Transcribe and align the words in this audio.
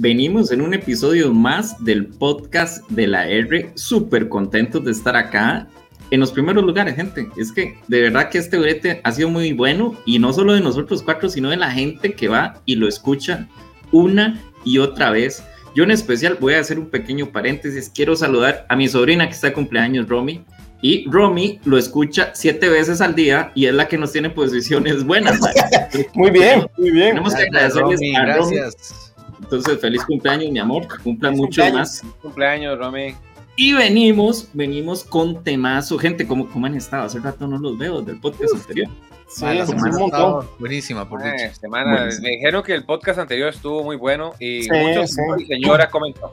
venimos 0.00 0.50
en 0.50 0.62
un 0.62 0.72
episodio 0.72 1.30
más 1.34 1.84
del 1.84 2.06
podcast 2.06 2.88
de 2.88 3.06
la 3.06 3.28
R. 3.28 3.70
Súper 3.74 4.30
contentos 4.30 4.82
de 4.82 4.92
estar 4.92 5.14
acá 5.14 5.68
en 6.10 6.20
los 6.20 6.32
primeros 6.32 6.64
lugares, 6.64 6.96
gente. 6.96 7.28
Es 7.36 7.52
que 7.52 7.76
de 7.86 8.00
verdad 8.00 8.30
que 8.30 8.38
este 8.38 8.56
brete 8.56 9.02
ha 9.04 9.12
sido 9.12 9.28
muy 9.28 9.52
bueno 9.52 9.94
y 10.06 10.18
no 10.18 10.32
solo 10.32 10.54
de 10.54 10.62
nosotros 10.62 11.02
cuatro, 11.02 11.28
sino 11.28 11.50
de 11.50 11.58
la 11.58 11.70
gente 11.70 12.14
que 12.14 12.28
va 12.28 12.62
y 12.64 12.76
lo 12.76 12.88
escucha 12.88 13.46
una 13.92 14.40
y 14.64 14.78
otra 14.78 15.10
vez. 15.10 15.44
Yo 15.74 15.84
en 15.84 15.90
especial 15.90 16.38
voy 16.40 16.54
a 16.54 16.60
hacer 16.60 16.78
un 16.78 16.88
pequeño 16.88 17.30
paréntesis. 17.30 17.92
Quiero 17.94 18.16
saludar 18.16 18.64
a 18.70 18.76
mi 18.76 18.88
sobrina 18.88 19.26
que 19.26 19.34
está 19.34 19.48
de 19.48 19.52
cumpleaños, 19.52 20.08
Romy. 20.08 20.42
Y 20.80 21.06
Romy 21.10 21.60
lo 21.66 21.76
escucha 21.76 22.30
siete 22.32 22.70
veces 22.70 23.02
al 23.02 23.14
día 23.14 23.52
y 23.54 23.66
es 23.66 23.74
la 23.74 23.86
que 23.86 23.98
nos 23.98 24.12
tiene 24.12 24.30
posiciones 24.30 25.04
buenas. 25.04 25.38
muy 26.14 26.30
bien, 26.30 26.66
muy 26.78 26.90
bien. 26.90 27.08
Tenemos 27.08 27.34
que 27.34 27.42
agradecerles 27.42 28.00
a 28.16 28.24
Romy. 28.24 28.56
Gracias. 28.56 29.09
Entonces, 29.50 29.80
feliz 29.80 30.04
cumpleaños, 30.04 30.52
mi 30.52 30.60
amor. 30.60 30.86
Que 30.86 31.02
cumplan 31.02 31.34
mucho 31.34 31.62
más. 31.72 32.02
Cumpleaños, 32.22 32.78
Romy. 32.78 33.16
Y 33.56 33.72
venimos, 33.72 34.48
venimos 34.52 35.02
con 35.02 35.42
temazo. 35.42 35.98
Gente, 35.98 36.24
¿cómo, 36.24 36.48
¿cómo 36.48 36.66
han 36.66 36.76
estado? 36.76 37.06
Hace 37.06 37.18
rato 37.18 37.48
no 37.48 37.58
los 37.58 37.76
veo 37.76 38.00
del 38.00 38.20
podcast 38.20 38.54
anterior. 38.54 38.88
Sí, 39.28 39.40
semana 39.40 40.46
buenísima, 40.58 41.08
por 41.08 41.24
eh, 41.24 41.52
semana, 41.54 42.08
Me 42.20 42.30
dijeron 42.30 42.62
que 42.62 42.74
el 42.74 42.84
podcast 42.84 43.18
anterior 43.18 43.48
estuvo 43.48 43.84
muy 43.84 43.96
bueno 43.96 44.34
y 44.40 44.66
muchos 44.68 45.16
señora 45.46 45.88
comentó. 45.88 46.32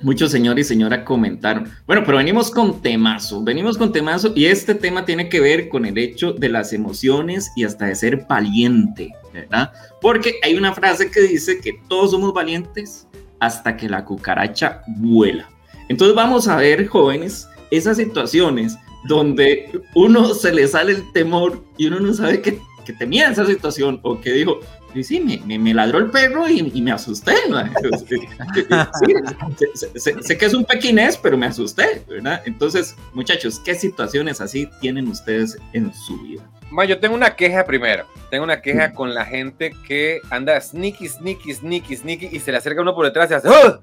Muchos 0.00 0.30
señores 0.32 0.66
y 0.66 0.68
señora 0.68 1.04
comentaron. 1.04 1.70
Bueno, 1.86 2.02
pero 2.04 2.18
venimos 2.18 2.50
con 2.50 2.82
temazo, 2.82 3.42
venimos 3.42 3.78
con 3.78 3.92
temazo 3.92 4.32
y 4.34 4.46
este 4.46 4.74
tema 4.74 5.04
tiene 5.04 5.28
que 5.28 5.40
ver 5.40 5.68
con 5.68 5.86
el 5.86 5.96
hecho 5.96 6.32
de 6.32 6.48
las 6.48 6.72
emociones 6.72 7.50
y 7.56 7.64
hasta 7.64 7.86
de 7.86 7.94
ser 7.94 8.26
valiente, 8.28 9.12
¿verdad? 9.32 9.72
Porque 10.00 10.36
hay 10.42 10.56
una 10.56 10.74
frase 10.74 11.10
que 11.10 11.20
dice 11.20 11.60
que 11.60 11.80
todos 11.88 12.12
somos 12.12 12.32
valientes 12.32 13.06
hasta 13.40 13.76
que 13.76 13.88
la 13.88 14.04
cucaracha 14.04 14.82
vuela. 14.86 15.48
Entonces 15.88 16.14
vamos 16.14 16.48
a 16.48 16.56
ver, 16.56 16.86
jóvenes, 16.86 17.48
esas 17.70 17.96
situaciones 17.96 18.76
donde 19.04 19.82
uno 19.94 20.34
se 20.34 20.52
le 20.52 20.66
sale 20.68 20.92
el 20.92 21.12
temor 21.12 21.64
y 21.76 21.86
uno 21.86 22.00
no 22.00 22.14
sabe 22.14 22.40
que, 22.40 22.60
que 22.84 22.92
temía 22.92 23.30
esa 23.30 23.46
situación 23.46 23.98
o 24.02 24.20
que 24.20 24.32
dijo, 24.32 24.60
sí, 24.94 25.02
sí 25.02 25.20
me, 25.20 25.58
me, 25.58 25.74
ladró 25.74 25.98
el 25.98 26.10
perro 26.10 26.48
y, 26.48 26.70
y 26.72 26.82
me 26.82 26.92
asusté. 26.92 27.34
sé, 29.96 30.38
que 30.38 30.46
es 30.46 30.54
un 30.54 30.64
pequinés, 30.64 31.16
pero 31.16 31.36
me 31.36 31.46
asusté, 31.46 32.04
¿verdad? 32.08 32.42
Entonces, 32.44 32.94
muchachos, 33.12 33.60
¿qué 33.64 33.74
situaciones 33.74 34.40
así 34.40 34.68
tienen 34.80 35.08
ustedes 35.08 35.58
en 35.72 35.92
su 35.92 36.20
vida? 36.22 36.48
Yo 36.86 36.98
tengo 36.98 37.14
una 37.14 37.36
queja 37.36 37.64
primero. 37.64 38.06
Tengo 38.30 38.44
una 38.44 38.60
queja 38.60 38.92
con 38.92 39.14
la 39.14 39.24
gente 39.24 39.72
que 39.86 40.20
anda 40.30 40.60
sneaky, 40.60 41.08
sneaky, 41.08 41.54
sneaky, 41.54 41.96
sneaky 41.96 42.28
y 42.32 42.40
se 42.40 42.50
le 42.50 42.58
acerca 42.58 42.80
uno 42.80 42.94
por 42.94 43.04
detrás 43.04 43.30
y 43.30 43.34
hace 43.34 43.48
¡Oh! 43.48 43.80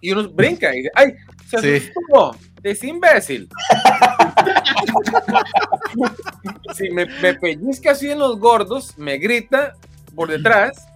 y 0.00 0.12
uno 0.12 0.28
brinca 0.30 0.74
y 0.74 0.78
dice, 0.78 0.90
¡ay! 0.94 1.14
Se 1.46 1.56
asustó, 1.56 2.36
es 2.62 2.82
imbécil. 2.82 3.48
si 6.74 6.90
me, 6.90 7.06
me, 7.20 7.34
pellizca 7.34 7.92
así 7.92 8.10
en 8.10 8.18
los 8.18 8.38
gordos, 8.38 8.96
me 8.96 9.18
grita 9.18 9.74
por 10.14 10.30
detrás, 10.30 10.86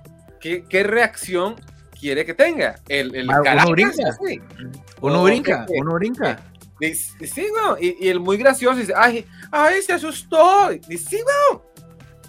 ¿qué, 0.40 0.64
qué 0.68 0.82
reacción 0.82 1.56
quiere 2.00 2.24
que 2.24 2.34
tenga? 2.34 2.76
El, 2.88 3.14
el 3.14 3.28
uno 3.28 3.70
brinca. 3.70 4.18
Uno 5.00 5.22
brinca, 5.22 5.66
uno 5.68 5.94
brinca. 5.94 6.40
Sí, 6.80 7.46
y, 7.80 8.06
y, 8.06 8.08
el 8.08 8.20
muy 8.20 8.36
gracioso 8.36 8.76
dice, 8.76 8.92
ay, 8.96 9.26
ay, 9.50 9.82
se 9.82 9.92
asustó. 9.92 10.70
Dice, 10.88 11.10
sí, 11.10 11.18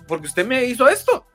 porque 0.08 0.28
usted 0.28 0.46
me 0.46 0.66
hizo 0.66 0.88
esto. 0.90 1.26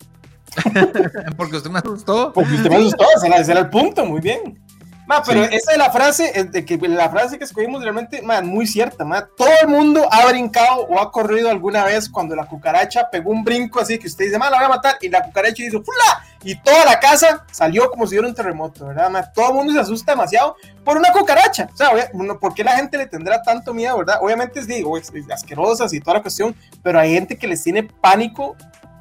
porque 1.37 1.57
usted 1.57 1.71
me 1.71 1.79
asustó. 1.79 2.33
Porque 2.33 2.55
usted 2.55 2.71
me 2.71 2.77
asustó, 2.77 3.05
ese 3.15 3.53
era 3.53 3.61
el 3.61 3.71
punto, 3.71 4.05
muy 4.05 4.21
bien. 4.21 4.64
Ma, 5.07 5.23
pero 5.23 5.45
esa 5.45 5.73
es 5.73 5.79
la 5.79 5.91
frase, 5.91 6.45
de 6.45 6.65
que 6.65 6.79
la 6.89 7.11
frase 7.11 7.39
que 7.39 7.45
escogimos 7.45 7.83
realmente, 7.83 8.23
ma, 8.23 8.41
muy 8.41 8.67
cierta, 8.67 9.05
ma. 9.05 9.29
Todo 9.37 9.51
el 9.61 9.69
mundo 9.69 10.09
ha 10.11 10.27
brincado 10.27 10.87
o 10.87 10.99
ha 10.99 11.13
corrido 11.13 11.51
alguna 11.51 11.85
vez 11.85 12.09
cuando 12.09 12.35
la 12.35 12.47
cucaracha 12.47 13.11
pegó 13.11 13.31
un 13.31 13.45
brinco 13.45 13.81
así 13.81 13.99
que 13.99 14.07
usted 14.07 14.27
dice, 14.27 14.39
ma, 14.39 14.49
la 14.49 14.57
voy 14.57 14.67
a 14.67 14.69
matar, 14.71 14.97
y 15.01 15.09
la 15.09 15.23
cucaracha 15.23 15.63
hizo 15.63 15.83
¡fula! 15.83 16.25
Y 16.43 16.57
toda 16.57 16.85
la 16.85 17.01
casa 17.01 17.45
salió 17.51 17.91
como 17.91 18.07
si 18.07 18.15
hubiera 18.15 18.29
un 18.29 18.35
terremoto, 18.35 18.87
¿verdad? 18.87 19.11
Ma? 19.11 19.23
Todo 19.33 19.49
el 19.49 19.55
mundo 19.55 19.73
se 19.73 19.81
asusta 19.81 20.13
demasiado 20.13 20.57
por 20.85 20.97
una 20.97 21.11
cucaracha. 21.13 21.69
O 21.73 21.77
sea, 21.77 21.91
¿por 22.41 22.55
qué 22.55 22.63
la 22.65 22.77
gente 22.77 22.99
le 22.99 23.07
tendrá 23.07 23.43
tanto 23.43 23.73
miedo, 23.73 23.97
verdad? 23.99 24.19
Obviamente 24.21 24.61
es, 24.61 24.67
digo, 24.67 24.99
asquerosas 25.33 25.93
y 25.93 26.01
toda 26.01 26.19
la 26.19 26.23
cuestión, 26.23 26.55
pero 26.83 27.01
hay 27.01 27.15
gente 27.15 27.39
que 27.39 27.47
les 27.47 27.63
tiene 27.63 27.83
pánico 27.83 28.57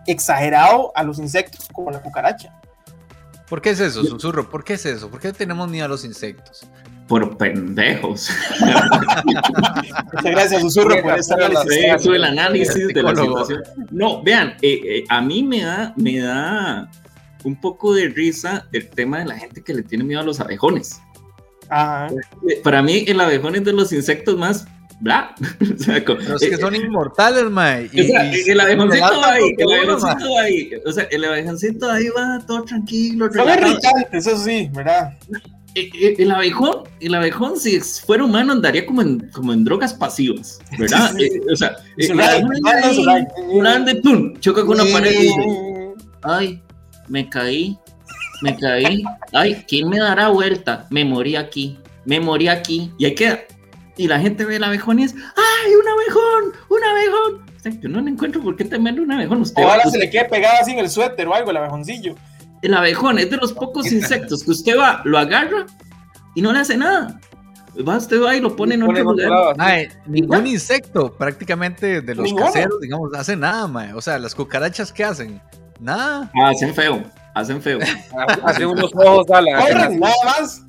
exagerado 0.07 0.91
a 0.95 1.03
los 1.03 1.17
insectos 1.19 1.67
como 1.71 1.91
la 1.91 2.01
cucaracha. 2.01 2.53
¿Por 3.53 3.61
qué 3.61 3.69
es 3.69 3.79
eso, 3.79 4.03
susurro? 4.03 4.49
¿Por 4.49 4.63
qué 4.63 4.73
es 4.73 4.85
eso? 4.87 5.11
¿Por 5.11 5.19
qué 5.19 5.31
tenemos 5.31 5.69
miedo 5.69 5.85
a 5.85 5.87
los 5.87 6.03
insectos? 6.03 6.65
Por 7.07 7.37
pendejos. 7.37 8.31
Muchas 10.11 10.23
gracias, 10.23 10.59
susurro, 10.59 10.99
por 11.03 11.19
ese 11.19 11.35
análisis. 11.35 12.07
el 12.07 12.23
análisis 12.23 12.87
de 12.87 13.03
la 13.03 13.15
situación. 13.15 13.61
No, 13.91 14.23
vean, 14.23 14.55
eh, 14.63 14.81
eh, 14.83 15.03
a 15.07 15.21
mí 15.21 15.43
me 15.43 15.61
da, 15.61 15.93
me 15.97 16.17
da 16.17 16.89
un 17.43 17.61
poco 17.61 17.93
de 17.93 18.09
risa 18.09 18.67
el 18.71 18.89
tema 18.89 19.19
de 19.19 19.25
la 19.25 19.37
gente 19.37 19.61
que 19.61 19.75
le 19.75 19.83
tiene 19.83 20.03
miedo 20.03 20.21
a 20.21 20.23
los 20.23 20.39
abejones. 20.39 20.99
Ajá. 21.69 22.07
Para 22.63 22.81
mí, 22.81 23.05
el 23.05 23.21
abejón 23.21 23.53
es 23.53 23.63
de 23.65 23.73
los 23.73 23.93
insectos 23.93 24.35
más 24.35 24.65
bla. 24.99 25.35
o 25.61 25.83
sea, 25.83 26.03
Pero 26.05 26.35
es 26.35 26.49
que 26.49 26.57
son 26.57 26.75
inmortales, 26.75 27.49
mae. 27.49 27.89
Y, 27.91 28.01
o 28.01 28.05
sea, 28.05 28.31
el 28.31 28.59
abejoncito 28.59 29.25
ahí, 29.25 29.55
el 29.57 29.71
abejoncito 29.71 30.37
ahí, 30.39 30.71
o 30.85 30.91
sea, 30.91 31.03
el 31.11 31.25
abejoncito 31.25 31.91
ahí 31.91 32.07
va 32.09 32.39
todo 32.45 32.63
tranquilo. 32.63 33.31
Son 33.31 33.49
irritantes, 33.49 34.27
eso 34.27 34.37
sí, 34.37 34.69
¿verdad? 34.73 35.17
Eh, 35.75 35.89
eh, 35.99 36.15
el 36.19 36.29
abejón, 36.29 36.83
el 36.99 37.15
abejón, 37.15 37.57
si 37.57 37.79
fuera 37.79 38.23
humano, 38.23 38.53
andaría 38.53 38.85
como 38.85 39.01
en, 39.01 39.27
como 39.31 39.53
en 39.53 39.63
drogas 39.63 39.93
pasivas, 39.93 40.59
¿verdad? 40.77 41.19
Eh, 41.19 41.41
o 41.51 41.55
sea, 41.55 41.75
un 43.49 43.65
ande, 43.65 43.95
pum, 43.95 44.39
choca 44.39 44.63
con 44.63 44.79
una 44.79 44.91
pared 44.91 45.11
y 45.11 45.21
dice, 45.23 45.93
ay, 46.21 46.61
me 47.07 47.27
caí, 47.27 47.75
me 48.43 48.55
caí, 48.55 49.03
ay, 49.31 49.65
¿quién 49.67 49.89
me 49.89 49.97
dará 49.97 50.29
vuelta? 50.29 50.85
Me 50.91 51.03
morí 51.03 51.35
aquí, 51.35 51.79
me 52.05 52.19
morí 52.19 52.49
aquí, 52.49 52.91
y 52.99 53.05
ahí 53.05 53.15
queda 53.15 53.39
y 53.97 54.07
la 54.07 54.19
gente 54.19 54.45
ve 54.45 54.55
el 54.55 54.63
abejón 54.63 54.99
y 54.99 55.03
es, 55.03 55.13
¡ay, 55.13 55.75
un 55.75 55.87
abejón! 55.87 56.53
¡Un 56.69 56.83
abejón! 56.83 57.53
yo 57.81 57.89
no 57.89 58.01
le 58.01 58.11
encuentro 58.11 58.41
por 58.41 58.55
qué 58.55 58.65
temerle 58.65 59.01
un 59.01 59.11
abejón. 59.11 59.41
Usted 59.41 59.63
Ojalá 59.63 59.83
se 59.89 59.97
le 59.97 60.09
quede 60.09 60.25
pegado 60.25 60.55
así 60.61 60.71
en 60.71 60.79
el 60.79 60.89
suéter 60.89 61.27
o 61.27 61.33
algo, 61.33 61.51
el 61.51 61.57
abejoncillo. 61.57 62.15
El 62.61 62.73
abejón 62.73 63.19
es 63.19 63.29
de 63.29 63.37
los 63.37 63.53
pocos 63.53 63.91
insectos 63.91 64.43
que 64.43 64.51
usted 64.51 64.77
va, 64.77 65.01
lo 65.05 65.17
agarra 65.17 65.65
y 66.35 66.41
no 66.41 66.51
le 66.51 66.59
hace 66.59 66.77
nada. 66.77 67.19
Va, 67.87 67.97
usted 67.97 68.21
va 68.21 68.35
y 68.35 68.39
lo 68.39 68.55
pone 68.55 68.75
en 68.75 68.83
otro 68.83 69.03
lugar. 69.03 69.55
ningún 70.05 70.47
insecto 70.47 71.13
prácticamente 71.13 72.01
de 72.01 72.15
los 72.15 72.33
caseros, 72.33 72.79
digamos, 72.81 73.13
hace 73.15 73.35
nada, 73.35 73.67
mae. 73.67 73.93
O 73.93 74.01
sea, 74.01 74.19
las 74.19 74.35
cucarachas, 74.35 74.91
¿qué 74.91 75.03
hacen? 75.03 75.41
Nada. 75.79 76.29
Ah, 76.35 76.49
hacen 76.49 76.73
feo, 76.73 77.03
hacen 77.33 77.61
feo. 77.61 77.79
hacen 78.43 78.67
unos 78.67 78.91
ojos 78.93 79.29
a 79.31 79.41
la. 79.41 79.69
nada 79.73 79.89
más 80.25 80.63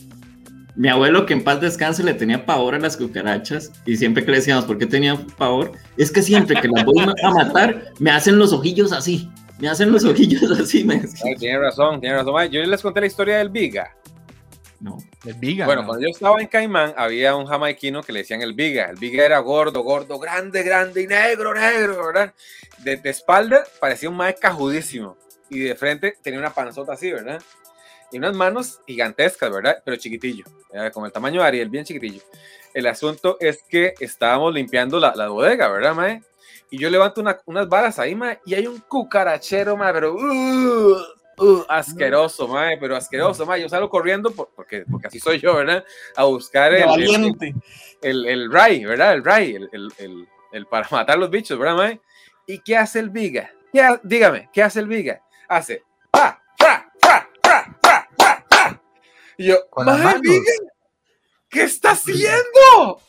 mi 0.77 0.89
abuelo, 0.89 1.25
que 1.25 1.35
en 1.35 1.45
paz 1.45 1.61
descanse, 1.61 2.03
le 2.03 2.15
tenía 2.15 2.45
pavor 2.47 2.75
a 2.75 2.79
las 2.79 2.97
cucarachas 2.97 3.71
y 3.87 3.97
siempre 3.97 4.25
que 4.25 4.33
le 4.33 4.39
decíamos, 4.39 4.65
¿por 4.65 4.79
qué 4.79 4.87
tenía 4.87 5.17
pavor? 5.37 5.73
Es 5.97 6.11
que 6.11 6.23
siempre 6.23 6.61
que 6.61 6.69
las 6.69 6.85
voy 6.85 6.99
a 7.01 7.31
matar, 7.31 7.93
me 8.01 8.11
hacen 8.11 8.39
los 8.39 8.53
ojillos 8.53 8.93
así. 8.93 9.31
Me 9.59 9.69
hacen 9.69 9.93
los 9.93 10.05
ojillos 10.05 10.51
así. 10.51 10.85
Me 10.85 11.01
tiene 11.39 11.59
razón, 11.59 12.01
tiene 12.01 12.17
razón. 12.17 12.51
Yo 12.51 12.63
les 12.63 12.83
conté 12.83 13.01
la 13.01 13.07
historia 13.07 13.39
del 13.39 13.51
Viga. 13.51 13.95
No. 14.81 14.99
El 15.25 15.35
Viga. 15.35 15.65
Bueno, 15.65 15.87
cuando 15.87 16.05
yo 16.05 16.11
estaba 16.11 16.41
en 16.41 16.49
Caimán, 16.49 16.93
había 16.97 17.37
un 17.37 17.47
jamaiquino 17.47 18.03
que 18.03 18.13
le 18.13 18.21
decían 18.21 18.43
el 18.43 18.53
Viga. 18.53 18.91
El 18.91 18.97
Viga 18.97 19.25
era 19.25 19.39
gordo, 19.39 19.83
gordo, 19.83 20.19
grande, 20.19 20.63
grande 20.63 21.03
y 21.03 21.07
negro, 21.07 21.55
negro, 21.55 22.07
¿verdad? 22.07 22.35
De, 22.79 23.01
espalda 23.05 23.65
parecía 23.81 24.11
un 24.11 24.17
mae 24.17 24.35
cajudísimo. 24.35 25.17
Y 25.49 25.61
de 25.61 25.75
frente 25.77 26.19
tenía 26.21 26.41
una 26.41 26.53
panzota 26.53 26.95
así, 26.95 27.13
¿verdad? 27.13 27.41
Y 28.11 28.19
unas 28.19 28.35
manos 28.35 28.81
gigantescas, 28.87 29.51
¿verdad? 29.51 29.83
Pero 29.85 29.97
chiquitillo, 29.97 30.45
como 30.93 31.07
el 31.07 31.13
tamaño 31.13 31.41
de 31.41 31.47
Ariel, 31.47 31.69
bien 31.69 31.85
chiquitillo. 31.85 32.23
El 32.73 32.87
asunto 32.87 33.37
es 33.41 33.63
que 33.63 33.95
estábamos 34.01 34.53
limpiando 34.53 34.99
la, 34.99 35.15
la 35.15 35.29
bodega, 35.29 35.69
¿verdad, 35.69 35.95
mae? 35.95 36.23
Y 36.71 36.79
yo 36.79 36.91
levanto 36.91 37.23
unas 37.47 37.69
varas 37.69 37.99
ahí, 37.99 38.15
mae, 38.15 38.41
y 38.45 38.55
hay 38.55 38.67
un 38.67 38.81
cucarachero, 38.81 39.77
mae, 39.77 39.93
pero 39.93 40.15
uh, 40.15 40.97
uh, 41.39 41.65
asqueroso, 41.69 42.49
mae, 42.49 42.77
pero 42.79 42.97
asqueroso, 42.97 43.47
mae. 43.47 43.63
Yo 43.63 43.69
salgo 43.69 43.89
corriendo 43.89 44.33
porque, 44.33 44.85
porque 44.91 45.07
así 45.07 45.21
soy 45.21 45.39
yo, 45.39 45.55
¿verdad? 45.55 45.85
A 46.17 46.25
buscar 46.25 46.75
el, 46.75 46.89
el, 47.01 47.55
el, 48.03 48.27
el, 48.27 48.53
ray, 48.53 48.85
¿verdad? 48.85 49.15
El 49.15 49.25
ray, 49.25 49.55
el, 49.55 49.93
el, 50.53 50.67
para 50.67 50.89
matar 50.91 51.19
los 51.19 51.31
bichos, 51.31 51.59
¿verdad, 51.59 51.77
mae? 51.77 52.01
¿Y 52.47 52.59
qué 52.59 52.77
hace 52.77 52.99
el 52.99 53.11
viga? 53.11 53.51
dígame, 54.03 54.49
¿qué 54.53 54.63
hace 54.63 54.81
el 54.81 54.87
viga? 54.87 55.21
Hace, 55.49 55.83
pa, 56.11 56.44
y 59.39 59.47
yo, 59.47 59.57
¿Con 59.71 59.87
las 59.87 59.99
manos? 59.99 60.23
¿qué 61.49 61.63
está 61.63 61.93
haciendo? 61.93 63.01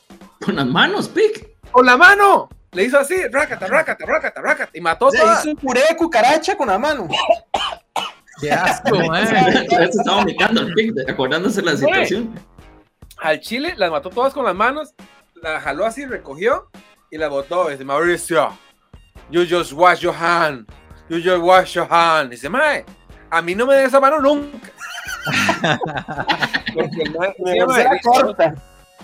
Con 0.43 0.55
las 0.55 0.65
manos, 0.65 1.07
Pic. 1.09 1.47
Con 1.71 1.85
la 1.85 1.97
mano. 1.97 2.49
Le 2.71 2.83
hizo 2.83 2.99
así, 2.99 3.15
rácata, 3.27 3.67
rácata, 3.67 4.05
rácata, 4.05 4.41
rácata, 4.41 4.71
y 4.73 4.81
mató 4.81 5.09
Se 5.09 5.17
hizo 5.17 5.49
un 5.51 5.55
puré 5.55 5.81
de 5.89 5.95
cucaracha 5.95 6.57
con 6.57 6.67
la 6.67 6.77
mano. 6.77 7.07
Qué 8.41 8.51
asco. 8.51 8.95
Ya 8.95 9.25
se 9.25 9.83
estaba 9.83 10.17
vomitando 10.17 10.61
al 10.61 10.73
pic, 10.73 10.93
acordándose 11.09 11.61
la 11.61 11.77
situación. 11.77 12.35
Al 13.17 13.39
chile 13.39 13.73
las 13.77 13.89
mató 13.89 14.09
todas 14.09 14.33
con 14.33 14.43
las 14.43 14.55
manos, 14.55 14.93
la 15.35 15.61
jaló 15.61 15.85
así, 15.85 16.05
recogió 16.05 16.69
y 17.09 17.17
la 17.17 17.29
botó. 17.29 17.69
Dice, 17.69 17.85
Mauricio, 17.85 18.57
you 19.29 19.45
just 19.49 19.71
wash 19.71 20.01
your 20.01 20.13
hand. 20.13 20.67
You 21.07 21.19
just 21.19 21.41
wash 21.41 21.75
your 21.75 21.87
hand. 21.89 22.31
Dice, 22.31 22.49
mae, 22.49 22.83
a 23.29 23.41
mí 23.41 23.55
no 23.55 23.65
me 23.65 23.75
dé 23.75 23.85
esa 23.85 24.01
mano 24.01 24.19
nunca. 24.19 24.69
Porque 26.73 27.01
el 27.03 27.11
mae- 27.17 27.33
sí, 27.37 27.59
mae, 27.67 27.99
corta. 28.01 28.55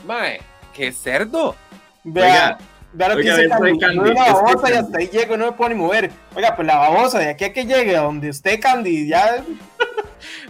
Mae, 0.06 0.42
qué 0.74 0.92
cerdo. 0.92 1.56
Vea, 2.04 2.58
vea 2.94 3.10
lo 3.10 3.16
que 3.16 3.22
oiga, 3.22 3.38
de 3.38 3.50
Candy. 3.50 3.80
Candy, 3.80 3.96
Yo 3.98 4.02
una 4.12 4.12
es 4.12 4.26
que 4.26 4.32
babosa 4.34 4.70
y 4.70 4.74
hasta 4.74 4.98
ahí 4.98 5.08
llego 5.08 5.36
y 5.36 5.38
no 5.38 5.46
me 5.46 5.52
puedo 5.54 5.70
ni 5.70 5.76
mover. 5.76 6.12
Oiga, 6.36 6.56
pues 6.56 6.68
la 6.68 6.78
babosa, 6.78 7.20
de 7.20 7.30
aquí 7.30 7.46
a 7.46 7.54
que 7.54 7.66
llegue 7.66 7.96
a 7.98 8.02
donde 8.02 8.30
esté 8.30 8.60
Candy, 8.60 9.08
ya. 9.08 9.44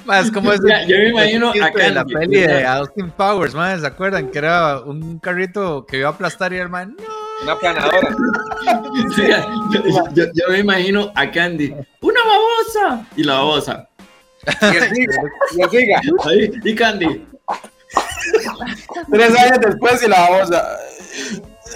Más 0.05 0.31
como 0.31 0.51
ese 0.51 0.63
Ya, 0.67 0.83
yo 0.85 0.97
me 0.97 1.09
imagino 1.09 1.51
acá 1.51 1.83
de 1.83 1.91
la 1.91 2.01
en- 2.01 2.07
peli 2.07 2.39
de 2.41 2.65
Austin 2.65 3.11
Powers, 3.11 3.53
man, 3.53 3.79
¿se 3.79 3.87
acuerdan? 3.87 4.29
Que 4.29 4.37
era 4.39 4.79
un 4.79 5.19
carrito 5.19 5.85
que 5.85 5.97
iba 5.97 6.09
a 6.09 6.11
aplastar 6.11 6.51
y 6.53 6.57
el 6.57 6.69
man, 6.69 6.95
no. 6.97 7.21
Una 7.43 7.57
planadora. 7.59 7.99
Sí, 9.15 9.23
yo, 9.71 9.81
yo- 10.13 10.25
yo 10.33 10.43
me 10.49 10.59
imagino 10.59 11.11
a 11.15 11.29
Candy, 11.31 11.73
¡una 12.01 12.19
babosa! 12.23 13.05
Y 13.15 13.23
la 13.23 13.33
babosa. 13.35 13.87
Y 14.61 14.75
el 14.75 14.95
siga, 14.95 15.21
y 15.55 15.61
el 15.61 15.69
siga. 15.69 16.01
Ahí, 16.25 16.51
y 16.63 16.75
Candy. 16.75 17.25
Tres 19.11 19.35
años 19.35 19.59
después 19.61 20.03
y 20.03 20.07
la 20.07 20.29
babosa. 20.29 20.77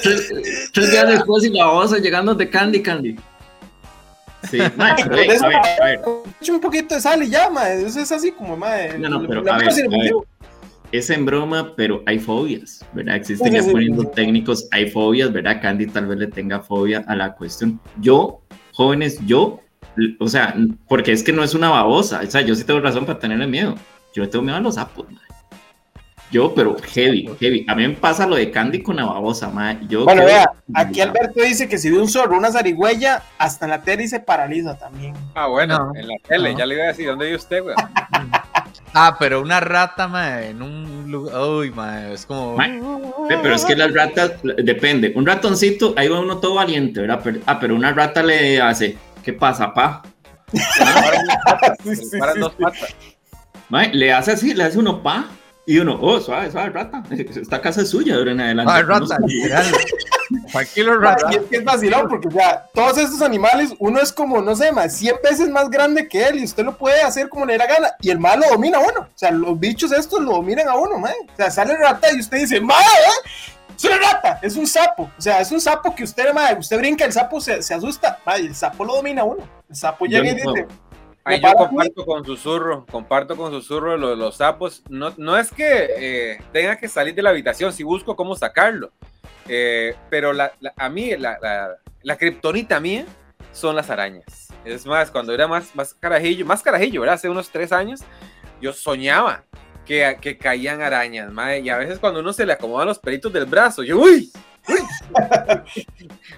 Tres, 0.04 0.34
tres 0.74 0.92
días 0.92 1.08
después 1.08 1.44
y 1.44 1.50
la 1.50 1.66
babosa 1.66 1.98
llegando 1.98 2.34
de 2.36 2.50
Candy, 2.50 2.82
Candy. 2.82 3.16
Sí, 4.50 4.60
mae, 4.76 4.96
pero, 4.98 5.16
hey, 5.18 5.38
a 5.42 5.48
ver, 5.48 5.58
a 5.82 5.86
ver. 5.86 6.02
Un 6.50 6.62
poquito 6.62 6.96
de 6.96 7.02
sal 7.02 7.24
y 7.24 7.30
ya, 7.30 7.50
mae. 7.50 7.84
Eso 7.84 8.00
es 8.00 8.12
así 8.12 8.32
como, 8.32 8.56
mae. 8.56 8.98
No, 8.98 9.10
no, 9.10 9.28
pero 9.28 9.40
a 9.40 9.58
ver, 9.58 9.70
a 9.70 9.74
ver. 9.74 10.14
Es 10.92 11.10
en 11.10 11.26
broma, 11.26 11.74
pero 11.76 12.04
hay 12.06 12.20
fobias, 12.20 12.86
¿verdad? 12.94 13.16
Existen 13.16 13.52
Sí, 13.52 13.54
ya 13.56 13.64
sí, 13.64 13.72
poniendo 13.72 14.04
sí. 14.04 14.10
técnicos, 14.16 14.68
hay 14.72 14.90
fobias, 14.90 15.34
¿verdad? 15.34 15.60
Candy 15.62 15.88
tal 15.88 16.06
vez 16.06 16.20
le 16.20 16.28
tenga 16.28 16.62
fobia 16.62 17.04
a 17.08 17.16
la 17.16 17.34
cuestión. 17.34 17.80
Yo, 18.00 18.42
jóvenes, 18.72 19.20
yo, 19.26 19.60
o 20.20 20.28
sea, 20.28 20.56
porque 20.88 21.12
es 21.12 21.24
que 21.24 21.32
no 21.34 21.44
es 21.44 21.54
una 21.54 21.70
babosa, 21.70 22.22
o 22.26 22.30
sea, 22.30 22.42
yo 22.42 22.56
sí 22.56 22.64
tengo 22.64 22.80
razón 22.80 23.06
para 23.06 23.20
tenerle 23.20 23.48
miedo. 23.48 23.76
Yo 24.14 24.24
le 24.24 24.30
tengo 24.30 24.44
miedo 24.44 24.58
a 24.58 24.62
los 24.62 24.76
sapos, 24.76 25.06
mae. 25.10 25.20
Yo, 26.32 26.54
pero 26.56 26.76
heavy, 26.94 27.30
heavy. 27.40 27.66
A 27.70 27.76
mí 27.76 27.88
me 27.88 27.94
pasa 27.94 28.26
lo 28.26 28.36
de 28.36 28.50
Candy 28.50 28.82
con 28.82 28.96
la 28.96 29.06
babosa. 29.06 29.52
Yo 29.88 30.04
Bueno, 30.06 30.26
vea, 30.26 30.52
aquí. 30.74 31.00
Alberto 31.00 31.40
dice 31.42 31.70
que 31.70 31.78
si 31.78 31.90
ve 31.92 32.00
un 32.00 32.10
zorro, 32.10 32.36
una 32.38 32.52
zarigüeya, 32.52 33.22
hasta 33.38 33.66
en 33.66 33.72
la 33.72 33.82
tele 33.82 34.08
se 34.08 34.20
paraliza 34.20 34.78
también. 34.78 35.14
Ah, 35.36 35.48
bueno, 35.48 35.78
No. 35.78 35.92
en 35.96 36.08
la 36.08 36.16
tele, 36.28 36.52
No. 36.54 36.58
ya 36.60 36.66
le 36.66 36.76
iba 36.76 36.84
a 36.86 36.88
decir, 36.88 37.08
¿dónde 37.08 37.26
vive 37.26 37.38
usted, 37.38 37.62
güey? 37.64 37.76
Ah, 38.98 39.18
pero 39.20 39.42
una 39.42 39.60
rata, 39.60 40.08
man, 40.08 40.42
en 40.42 40.62
un 40.62 41.12
lugar. 41.12 41.38
Uy, 41.42 41.70
man, 41.70 42.12
es 42.14 42.26
como. 42.26 42.56
Pero 43.28 43.54
es 43.54 43.66
que 43.66 43.76
las 43.76 43.94
ratas, 43.94 44.32
depende. 44.64 45.12
Un 45.16 45.26
ratoncito, 45.26 45.94
ahí 45.98 46.08
va 46.08 46.22
uno 46.22 46.38
todo 46.38 46.56
valiente, 46.56 47.02
¿verdad? 47.02 47.22
Ah, 47.46 47.60
pero 47.60 47.76
una 47.76 47.92
rata 47.92 48.24
le 48.24 48.62
hace, 48.62 48.98
¿qué 49.26 49.34
pasa, 49.34 49.74
pa? 49.74 50.04
Paran 52.20 52.40
dos 52.40 52.54
patas. 52.54 52.96
Mae, 53.70 53.92
le 53.94 54.14
hace 54.14 54.34
así, 54.34 54.54
le 54.54 54.64
hace 54.64 54.78
uno 54.78 55.02
pa. 55.02 55.26
Y 55.68 55.80
uno, 55.80 55.98
oh, 56.00 56.20
suave, 56.22 56.52
suave, 56.52 56.70
rata. 56.70 57.04
Esta 57.10 57.60
casa 57.60 57.82
es 57.82 57.90
suya 57.90 58.14
de 58.14 58.20
ahora 58.20 58.32
en 58.34 58.40
adelante. 58.40 58.72
Ah, 58.74 58.84
No 58.84 58.88
rata, 58.88 59.18
literal. 59.26 59.66
Tranquilo, 60.52 61.00
rata. 61.00 61.28
Y 61.32 61.36
es 61.38 61.42
que 61.50 61.58
es 61.58 61.64
vacilón, 61.64 62.08
porque 62.08 62.30
ya, 62.30 62.66
todos 62.72 63.00
estos 63.00 63.24
animales, 63.24 63.74
uno 63.80 64.00
es 64.00 64.12
como, 64.12 64.42
no 64.44 64.56
sé, 64.56 64.72
más 64.72 64.96
100 64.96 65.16
veces 65.24 65.50
más 65.50 65.72
grande 65.72 66.08
que 66.08 66.24
él 66.24 66.40
y 66.40 66.44
usted 66.44 66.64
lo 66.64 66.78
puede 66.78 67.02
hacer 67.02 67.30
como 67.30 67.48
le 67.48 67.54
dé 67.54 67.60
la 67.60 67.66
gana. 67.66 67.90
Y 68.00 68.12
el 68.12 68.20
mal 68.20 68.40
lo 68.40 68.50
domina 68.50 68.78
a 68.78 68.82
uno. 68.82 69.00
O 69.02 69.18
sea, 69.18 69.32
los 69.32 69.60
bichos 69.60 69.92
estos 69.92 70.22
lo 70.22 70.34
dominan 70.34 70.68
a 70.68 70.76
uno, 70.76 71.00
mae. 71.00 71.16
O 71.34 71.36
sea, 71.36 71.50
sale 71.50 71.76
rata 71.76 72.14
y 72.14 72.20
usted 72.20 72.38
dice, 72.38 72.62
mae, 72.62 72.78
¿eh? 72.78 73.30
Es 73.76 73.84
una 73.86 73.98
rata, 73.98 74.40
es 74.42 74.56
un 74.56 74.68
sapo. 74.68 75.12
O 75.18 75.22
sea, 75.22 75.42
es 75.42 75.52
un 75.52 75.60
sapo 75.62 75.94
que 75.94 76.04
usted, 76.04 76.34
mae, 76.34 76.58
usted 76.58 76.78
brinca, 76.78 77.06
el 77.06 77.12
sapo 77.14 77.40
se, 77.42 77.62
se 77.62 77.74
asusta. 77.74 78.20
Y 78.40 78.48
el 78.48 78.56
sapo 78.56 78.86
lo 78.86 78.96
domina 78.96 79.24
uno. 79.24 79.48
El 79.70 79.76
sapo 79.76 80.06
Yo 80.06 80.22
llega 80.24 80.40
y 80.40 80.44
no 80.44 80.54
dice, 80.54 80.68
Ay, 81.24 81.42
yo 81.42 81.54
comparto 81.54 82.06
con 82.06 82.24
susurro, 82.24 82.86
comparto 82.86 83.36
con 83.36 83.52
susurro 83.52 83.98
lo 83.98 84.10
de 84.10 84.16
los 84.16 84.38
sapos. 84.38 84.84
No, 84.90 85.14
no 85.18 85.38
es 85.38 85.52
que 85.52 85.88
eh, 85.98 86.42
tenga 86.54 86.76
que 86.78 86.88
salir 86.88 87.16
de 87.16 87.24
la 87.24 87.32
habitación, 87.32 87.74
si 87.74 87.84
busco 87.84 88.16
cómo 88.16 88.36
sacarlo. 88.36 88.92
Eh, 89.48 89.96
pero 90.10 90.34
la, 90.34 90.52
la- 90.60 90.74
a 90.78 90.88
mí, 90.90 91.16
la, 91.18 91.38
la, 91.42 91.70
la 92.04 92.16
kriptonita 92.18 92.80
mía 92.80 93.06
son 93.52 93.76
las 93.76 93.90
arañas. 93.90 94.50
Es 94.64 94.86
más, 94.86 95.10
cuando 95.12 95.34
era 95.34 95.48
más, 95.48 95.76
más 95.76 95.94
carajillo, 95.96 96.46
más 96.46 96.62
carajillo, 96.62 97.02
¿verdad? 97.02 97.16
Hace 97.16 97.30
unos 97.30 97.50
tres 97.50 97.72
años, 97.72 98.02
yo 98.62 98.72
soñaba 98.74 99.44
que, 99.86 100.18
que 100.22 100.38
caían 100.38 100.82
arañas, 100.82 101.32
mae, 101.32 101.60
y 101.62 101.70
a 101.70 101.78
veces 101.78 102.00
cuando 102.00 102.20
uno 102.20 102.34
se 102.34 102.46
le 102.46 102.54
acomodan 102.54 102.88
los 102.88 103.00
pelitos 103.00 103.32
del 103.32 103.46
brazo, 103.46 103.84
yo, 103.84 103.98
uy, 104.00 104.32
uy. 104.68 104.80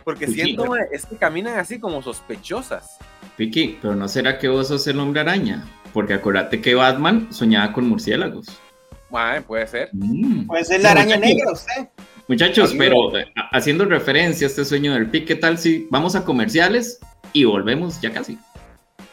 Porque 0.04 0.28
siento, 0.28 0.76
es 0.92 1.06
que 1.06 1.16
caminan 1.18 1.58
así 1.60 1.80
como 1.80 2.02
sospechosas. 2.02 2.98
Vicky, 3.38 3.78
pero 3.82 3.96
¿no 3.96 4.08
será 4.08 4.38
que 4.40 4.48
vos 4.48 4.68
sos 4.68 4.86
el 4.88 5.00
hombre 5.00 5.22
araña? 5.22 5.66
Porque 5.94 6.14
acuérdate 6.16 6.62
que 6.62 6.76
Batman 6.76 7.28
soñaba 7.32 7.72
con 7.74 7.88
murciélagos. 7.88 8.48
Mae, 9.10 9.42
puede 9.42 9.68
ser. 9.68 9.90
Mm. 9.94 10.48
pues 10.48 10.70
es 10.70 10.82
la 10.82 10.92
araña 10.92 11.18
negra 11.18 11.52
usted. 11.52 11.88
Muchachos, 12.28 12.74
pero 12.78 13.18
eh, 13.18 13.32
ha- 13.38 13.56
haciendo 13.58 13.86
referencia 13.86 14.46
a 14.48 14.50
este 14.50 14.66
sueño 14.66 14.94
del 14.94 15.10
pic, 15.10 15.26
¿qué 15.26 15.36
tal 15.36 15.58
si 15.58 15.88
vamos 15.90 16.16
a 16.16 16.26
comerciales 16.26 17.00
y 17.32 17.46
volvemos 17.46 18.02
ya 18.02 18.12
casi? 18.12 18.38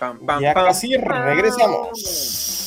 Pam, 0.01 0.19
pam, 0.27 0.41
Ya 0.43 0.53
pam. 0.53 0.65
casi 0.67 0.97
regresamos. 0.97 2.64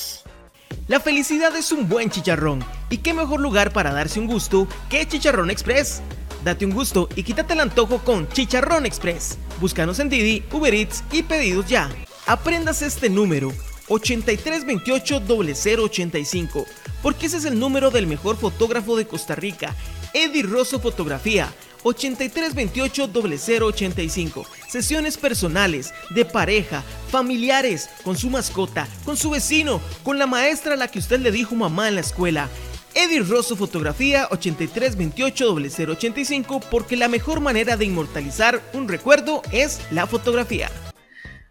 La 0.88 1.00
felicidad 1.02 1.54
es 1.58 1.74
un 1.74 1.90
buen 1.90 2.10
chicharrón. 2.10 2.64
¿Y 2.90 3.00
qué 3.00 3.14
mejor 3.14 3.42
lugar 3.42 3.74
para 3.74 3.92
darse 3.92 4.22
un 4.22 4.28
gusto 4.28 4.70
que 4.90 5.06
Chicharrón 5.06 5.50
Express? 5.50 6.02
Date 6.46 6.66
un 6.66 6.72
gusto 6.72 7.10
y 7.14 7.24
quítate 7.24 7.56
el 7.56 7.60
antojo 7.60 8.00
con 8.00 8.30
Chicharrón 8.30 8.86
Express. 8.86 9.38
Búscanos 9.60 10.00
en 10.00 10.08
Didi, 10.08 10.46
Uber 10.50 10.74
Eats 10.74 11.04
y 11.12 11.24
pedidos 11.24 11.68
ya. 11.68 11.90
Aprendas 12.26 12.82
este 12.82 13.10
número 13.10 13.52
8328-0085 13.90 16.66
porque 17.04 17.26
ese 17.26 17.36
es 17.36 17.44
el 17.44 17.60
número 17.60 17.92
del 17.92 18.08
mejor 18.08 18.38
fotógrafo 18.38 18.96
de 18.96 19.08
Costa 19.08 19.36
Rica, 19.36 19.76
Eddie 20.14 20.44
Rosso 20.44 20.80
Fotografía. 20.80 21.54
8328-0085. 21.88 24.46
Sesiones 24.68 25.18
personales, 25.18 25.94
de 26.10 26.26
pareja, 26.26 26.84
familiares, 27.10 27.90
con 28.04 28.18
su 28.18 28.30
mascota, 28.30 28.88
con 29.06 29.16
su 29.18 29.30
vecino, 29.30 29.80
con 30.04 30.18
la 30.20 30.28
maestra 30.28 30.74
a 30.74 30.78
la 30.78 30.88
que 30.90 31.00
usted 31.00 31.20
le 31.20 31.32
dijo 31.32 31.56
mamá 31.56 31.88
en 31.88 31.96
la 31.96 32.02
escuela. 32.02 32.50
Eddie 32.96 33.22
Rosso 33.22 33.56
Fotografía 33.56 34.28
8328-0085 34.30 36.64
porque 36.72 36.98
la 36.98 37.08
mejor 37.08 37.40
manera 37.42 37.78
de 37.78 37.86
inmortalizar 37.86 38.60
un 38.74 38.88
recuerdo 38.88 39.42
es 39.52 39.80
la 39.92 40.08
fotografía. 40.08 40.70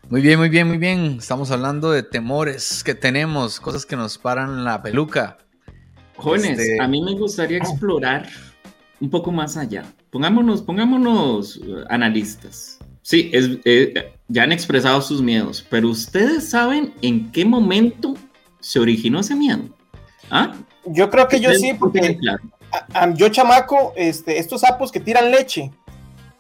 Muy 0.09 0.21
bien, 0.23 0.38
muy 0.38 0.49
bien, 0.49 0.69
muy 0.69 0.78
bien. 0.78 1.16
Estamos 1.19 1.50
hablando 1.50 1.90
de 1.90 2.02
temores 2.05 2.83
que 2.85 2.95
tenemos, 2.95 3.59
cosas 3.61 3.85
que 3.87 3.97
nos 3.97 4.19
paran 4.19 4.64
la 4.64 4.81
peluca. 4.83 5.38
Jóvenes, 6.16 6.59
Este- 6.59 6.81
a 6.81 6.88
mí 6.88 7.02
me 7.02 7.12
gustaría 7.14 7.59
explorar 7.59 8.26
un 9.00 9.11
poco 9.11 9.31
más 9.33 9.57
allá. 9.57 9.85
Pongámonos, 10.11 10.62
pongámonos 10.62 11.61
eh, 11.62 11.85
analistas. 11.91 12.79
Sí, 13.03 13.31
es, 13.33 13.59
eh, 13.65 14.12
ya 14.29 14.43
han 14.43 14.53
expresado 14.53 15.00
sus 15.03 15.23
miedos, 15.23 15.65
pero 15.71 15.88
ustedes 15.91 16.49
saben 16.50 16.93
en 17.03 17.31
qué 17.31 17.45
momento 17.45 18.15
se 18.61 18.81
originó 18.81 19.21
ese 19.21 19.35
miedo. 19.37 19.62
¿Ah? 20.31 20.55
Yo 20.87 21.09
creo 21.11 21.29
que 21.29 21.38
yo 21.41 21.53
sí, 21.55 21.73
porque 21.79 22.19
a- 22.73 23.05
a- 23.05 23.15
yo 23.15 23.29
chamaco, 23.29 23.93
este, 23.97 24.38
estos 24.38 24.62
sapos 24.62 24.91
que 24.91 24.99
tiran 25.00 25.31
leche, 25.31 25.71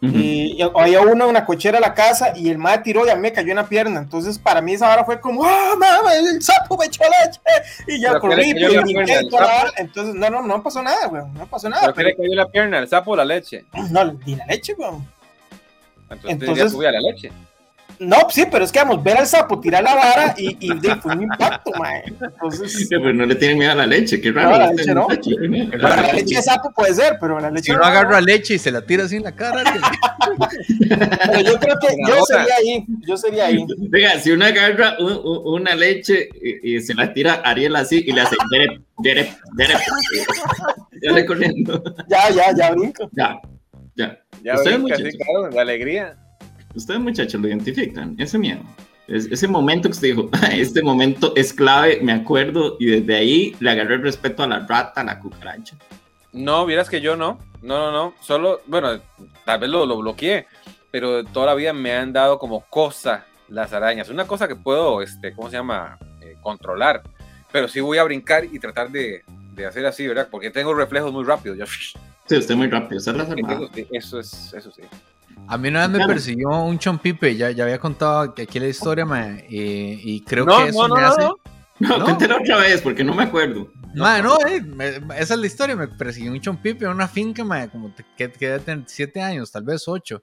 Y, 0.00 0.56
y 0.58 0.62
había 0.62 1.00
uno 1.00 1.24
en 1.24 1.30
una 1.30 1.44
cochera 1.46 1.78
a 1.78 1.80
la 1.80 1.94
casa 1.94 2.32
y 2.36 2.50
el 2.50 2.58
madre 2.58 2.82
tiró 2.84 3.06
y 3.06 3.08
a 3.08 3.14
mí 3.14 3.22
me 3.22 3.32
cayó 3.32 3.50
en 3.50 3.56
la 3.56 3.66
pierna. 3.66 3.98
Entonces, 3.98 4.38
para 4.38 4.60
mí 4.60 4.74
esa 4.74 4.92
hora 4.92 5.04
fue 5.04 5.18
como, 5.20 5.42
¡ah, 5.44 5.70
mamá! 5.78 6.14
El 6.14 6.42
sapo 6.42 6.76
me 6.76 6.84
echó 6.86 7.02
leche. 7.04 7.40
Y 7.88 8.00
ya 8.00 8.08
Pero 8.12 8.20
¿qué 8.20 8.36
le 8.36 8.66
corrí, 8.68 8.92
y 9.24 9.28
toda 9.30 9.42
la. 9.64 9.72
Entonces, 9.78 10.14
no, 10.14 10.28
no, 10.28 10.42
no 10.42 10.62
pasó 10.62 10.82
nada, 10.82 11.08
weón. 11.08 11.32
No 11.34 11.46
pasó 11.46 11.68
nada. 11.70 11.82
¿Pero 11.82 11.94
qué 11.94 12.02
le 12.04 12.16
cayó 12.16 12.34
la 12.34 12.46
pierna? 12.48 12.78
¿El 12.78 12.88
sapo 12.88 13.12
o 13.12 13.16
la 13.16 13.24
leche? 13.24 13.64
no, 13.90 14.04
ni 14.26 14.36
la 14.36 14.44
leche, 14.46 14.74
weón. 14.74 15.06
Entonces, 16.10 16.30
Entonces- 16.30 16.72
diría, 16.72 16.78
"Uy, 16.78 16.86
a 16.86 16.92
la 16.92 17.00
leche. 17.00 17.32
No, 17.98 18.16
sí, 18.30 18.44
pero 18.50 18.64
es 18.64 18.72
que 18.72 18.78
vamos, 18.78 19.02
ver 19.02 19.16
al 19.16 19.26
sapo 19.26 19.58
tirar 19.60 19.82
la 19.82 19.94
vara 19.94 20.34
y, 20.36 20.56
y 20.60 20.78
de- 20.80 20.96
fue 20.96 21.14
un 21.14 21.22
impacto, 21.22 21.70
mae. 21.78 22.04
Entonces, 22.06 22.72
Sí, 22.72 22.86
pero 22.90 23.12
no 23.14 23.24
le 23.24 23.34
tienen 23.36 23.58
miedo 23.58 23.72
a 23.72 23.74
la 23.74 23.86
leche, 23.86 24.20
qué 24.20 24.32
raro. 24.32 24.50
No, 24.50 24.58
la 24.58 24.64
este 24.66 24.76
leche 24.82 24.94
no. 24.94 25.08
la 25.78 26.12
leche 26.12 26.34
de 26.36 26.42
sapo 26.42 26.70
puede 26.72 26.94
ser, 26.94 27.16
pero 27.20 27.40
la 27.40 27.50
leche 27.50 27.64
Si 27.64 27.70
uno 27.70 27.80
no. 27.80 27.86
agarra 27.86 28.20
leche 28.20 28.54
y 28.54 28.58
se 28.58 28.70
la 28.70 28.82
tira 28.82 29.04
así 29.04 29.16
en 29.16 29.22
la 29.22 29.32
cara, 29.32 29.62
Pero 31.26 31.40
yo 31.40 31.58
creo 31.58 31.76
que 31.80 31.88
La 32.02 32.08
yo 32.08 32.24
sería 32.24 32.54
ahí, 32.58 32.84
yo 33.06 33.16
sería 33.16 33.46
ahí. 33.46 33.64
Venga, 33.78 34.18
si 34.20 34.30
uno 34.30 34.44
agarra 34.44 34.96
un- 34.98 35.12
un- 35.24 35.54
una 35.62 35.74
leche 35.74 36.28
y, 36.42 36.76
y 36.76 36.80
se 36.80 36.94
la 36.94 37.12
tira 37.12 37.34
a 37.44 37.50
Ariel 37.50 37.76
así 37.76 38.04
y 38.06 38.12
le 38.12 38.20
hace 38.20 38.36
derep, 38.50 38.80
derep, 38.98 39.28
derep, 39.56 39.80
ya 41.02 41.12
le 41.12 41.24
corriendo. 41.26 41.82
Ya, 42.08 42.30
ya, 42.30 42.54
ya 42.54 42.70
brinco. 42.72 43.08
Ya, 43.12 43.40
ya. 43.94 44.18
Ya 44.42 44.54
así, 44.54 44.76
muchachos. 44.78 45.14
claro, 45.16 45.48
de 45.50 45.60
alegría. 45.60 46.16
Ustedes, 46.76 47.00
muchachos, 47.00 47.40
lo 47.40 47.48
identifican, 47.48 48.14
ese 48.18 48.38
miedo. 48.38 48.60
ese 49.08 49.48
momento 49.48 49.88
que 49.88 49.94
usted 49.94 50.08
dijo, 50.08 50.30
este 50.52 50.82
momento 50.82 51.32
es 51.34 51.52
clave, 51.52 52.00
me 52.02 52.12
acuerdo, 52.12 52.76
y 52.78 52.86
desde 52.86 53.16
ahí 53.16 53.56
le 53.60 53.70
agarré 53.70 53.94
el 53.94 54.02
respeto 54.02 54.42
a 54.42 54.46
la 54.46 54.66
rata, 54.66 55.00
a 55.00 55.04
la 55.04 55.18
cucaracha. 55.18 55.76
No, 56.32 56.66
vieras 56.66 56.90
que 56.90 57.00
yo 57.00 57.16
no. 57.16 57.38
No, 57.62 57.78
no, 57.78 57.92
no. 57.92 58.14
Solo, 58.20 58.60
bueno, 58.66 59.00
tal 59.46 59.58
vez 59.58 59.70
lo, 59.70 59.86
lo 59.86 59.96
bloqueé, 59.96 60.46
pero 60.90 61.24
toda 61.24 61.46
la 61.46 61.54
vida 61.54 61.72
me 61.72 61.94
han 61.94 62.12
dado 62.12 62.38
como 62.38 62.60
cosa 62.68 63.24
las 63.48 63.72
arañas. 63.72 64.10
Una 64.10 64.26
cosa 64.26 64.46
que 64.46 64.54
puedo, 64.54 65.00
este, 65.00 65.32
¿cómo 65.32 65.48
se 65.48 65.56
llama? 65.56 65.98
Eh, 66.20 66.36
controlar. 66.42 67.02
Pero 67.50 67.68
sí 67.68 67.80
voy 67.80 67.96
a 67.96 68.04
brincar 68.04 68.44
y 68.44 68.58
tratar 68.58 68.90
de, 68.90 69.24
de, 69.54 69.66
hacer 69.66 69.86
así, 69.86 70.06
¿verdad? 70.06 70.28
Porque 70.30 70.50
tengo 70.50 70.74
reflejos 70.74 71.10
muy 71.10 71.24
rápidos. 71.24 71.56
Yo, 71.56 71.64
sí, 72.26 72.36
usted 72.36 72.54
muy 72.54 72.68
rápido. 72.68 72.98
Eso, 72.98 73.12
eso, 73.90 74.20
es, 74.20 74.52
eso 74.52 74.70
sí. 74.70 74.82
A 75.48 75.58
mí 75.58 75.68
una 75.68 75.86
vez 75.86 76.00
me 76.00 76.06
persiguió 76.06 76.48
un 76.48 76.78
chompipe, 76.78 77.36
ya, 77.36 77.50
ya 77.50 77.64
había 77.64 77.78
contado 77.78 78.34
que 78.34 78.42
aquí 78.42 78.58
la 78.58 78.68
historia, 78.68 79.04
ma, 79.04 79.38
y, 79.48 80.00
y, 80.02 80.20
creo 80.22 80.46
que 80.46 80.68
eso 80.68 80.88
me 80.88 81.02
hace... 81.02 81.22
No, 81.78 81.98
no, 81.98 82.04
cuéntelo 82.04 82.38
otra 82.38 82.56
vez, 82.58 82.80
porque 82.80 83.04
no 83.04 83.14
me 83.14 83.24
acuerdo. 83.24 83.70
Ma, 83.94 84.20
no, 84.22 84.38
eh, 84.46 84.62
esa 85.18 85.34
es 85.34 85.40
la 85.40 85.46
historia, 85.46 85.76
me 85.76 85.88
persiguió 85.88 86.32
un 86.32 86.40
chompipe 86.40 86.84
en 86.84 86.90
una 86.90 87.06
finca, 87.06 87.44
ma, 87.44 87.68
como 87.68 87.94
que, 87.94 88.30
que 88.30 88.58
tener 88.58 88.84
7 88.86 89.20
años, 89.20 89.52
tal 89.52 89.64
vez 89.64 89.86
8. 89.86 90.22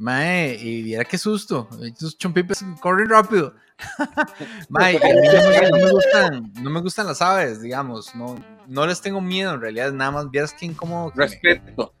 Mae, 0.00 0.56
y 0.58 0.82
viera 0.82 1.04
qué 1.04 1.18
susto. 1.18 1.68
Estos 1.82 2.16
chompipes 2.16 2.64
corren 2.80 3.10
rápido. 3.10 3.54
Mae, 4.70 4.96
a 4.96 5.00
mí 5.00 5.70
no, 5.70 5.76
me 5.76 5.90
gustan, 5.90 6.52
no 6.62 6.70
me 6.70 6.80
gustan 6.80 7.06
las 7.06 7.20
aves, 7.20 7.60
digamos. 7.60 8.14
No, 8.14 8.34
no 8.66 8.86
les 8.86 9.02
tengo 9.02 9.20
miedo, 9.20 9.52
en 9.52 9.60
realidad, 9.60 9.92
nada 9.92 10.10
más 10.10 10.30
vieras 10.30 10.54
que 10.54 10.64
incómodo. 10.64 11.12
Respeto. 11.14 11.92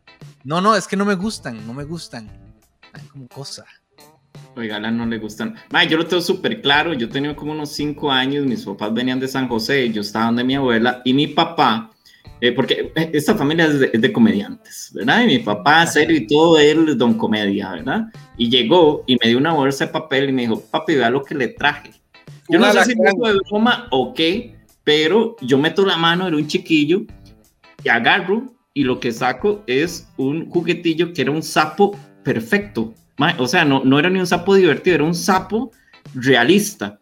No, 0.44 0.60
no, 0.60 0.74
es 0.74 0.86
que 0.86 0.96
no 0.96 1.04
me 1.04 1.14
gustan, 1.14 1.66
no 1.66 1.74
me 1.74 1.84
gustan. 1.84 2.28
Hay 2.92 3.02
como 3.06 3.28
cosa. 3.28 3.64
Oiga, 4.56 4.80
no 4.80 5.06
le 5.06 5.18
gustan. 5.18 5.54
Mae, 5.70 5.88
yo 5.88 5.96
lo 5.96 6.06
tengo 6.06 6.22
súper 6.22 6.60
claro. 6.60 6.92
Yo 6.94 7.08
tenía 7.08 7.36
como 7.36 7.52
unos 7.52 7.70
5 7.72 8.10
años, 8.10 8.46
mis 8.46 8.64
papás 8.64 8.92
venían 8.92 9.20
de 9.20 9.28
San 9.28 9.48
José, 9.48 9.90
yo 9.90 10.00
estaba 10.00 10.26
donde 10.26 10.44
mi 10.44 10.56
abuela, 10.56 11.02
y 11.04 11.14
mi 11.14 11.28
papá 11.28 11.90
eh, 12.40 12.52
porque 12.52 12.90
eh, 12.94 13.10
esta 13.12 13.34
familia 13.34 13.66
es 13.66 14.00
de, 14.00 14.12
comediantes, 14.12 14.90
¿verdad? 14.94 15.22
Y 15.24 15.26
mi 15.26 15.38
papá, 15.40 15.86
serio 15.86 16.16
y 16.16 16.26
todo, 16.26 16.58
él 16.58 16.88
es 16.88 16.96
don 16.96 17.14
comedia, 17.14 17.70
¿verdad? 17.72 18.06
Y 18.38 18.48
llegó 18.48 19.04
y 19.06 19.16
me 19.22 19.28
dio 19.28 19.36
una 19.36 19.52
bolsa 19.52 19.86
de 19.86 19.92
papel 19.92 20.30
y 20.30 20.32
me 20.32 20.42
dijo, 20.42 20.60
papi, 20.60 20.94
vea 20.94 21.10
lo 21.10 21.22
que 21.22 21.34
le 21.34 21.48
traje. 21.48 21.90
Yo 22.48 22.58
no 22.58 22.72
sé 22.72 22.84
si 22.84 22.94
fue 22.94 23.34
de 23.34 23.40
broma 23.48 23.88
o 23.90 24.14
qué, 24.14 24.56
pero 24.84 25.36
yo 25.42 25.58
meto 25.58 25.84
la 25.84 25.98
mano, 25.98 26.26
era 26.26 26.36
un 26.36 26.46
chiquillo, 26.46 27.02
y 27.84 27.88
agarro 27.90 28.54
y 28.74 28.84
lo 28.84 29.00
que 29.00 29.12
saco 29.12 29.62
es 29.66 30.08
un 30.16 30.48
juguetillo 30.48 31.12
que 31.12 31.22
era 31.22 31.30
un 31.30 31.42
sapo 31.42 31.96
perfecto. 32.22 32.94
O 33.38 33.46
sea, 33.46 33.64
no, 33.64 33.82
no 33.84 33.98
era 33.98 34.08
ni 34.08 34.18
un 34.18 34.26
sapo 34.26 34.54
divertido, 34.54 34.94
era 34.94 35.04
un 35.04 35.14
sapo 35.14 35.72
realista. 36.14 37.00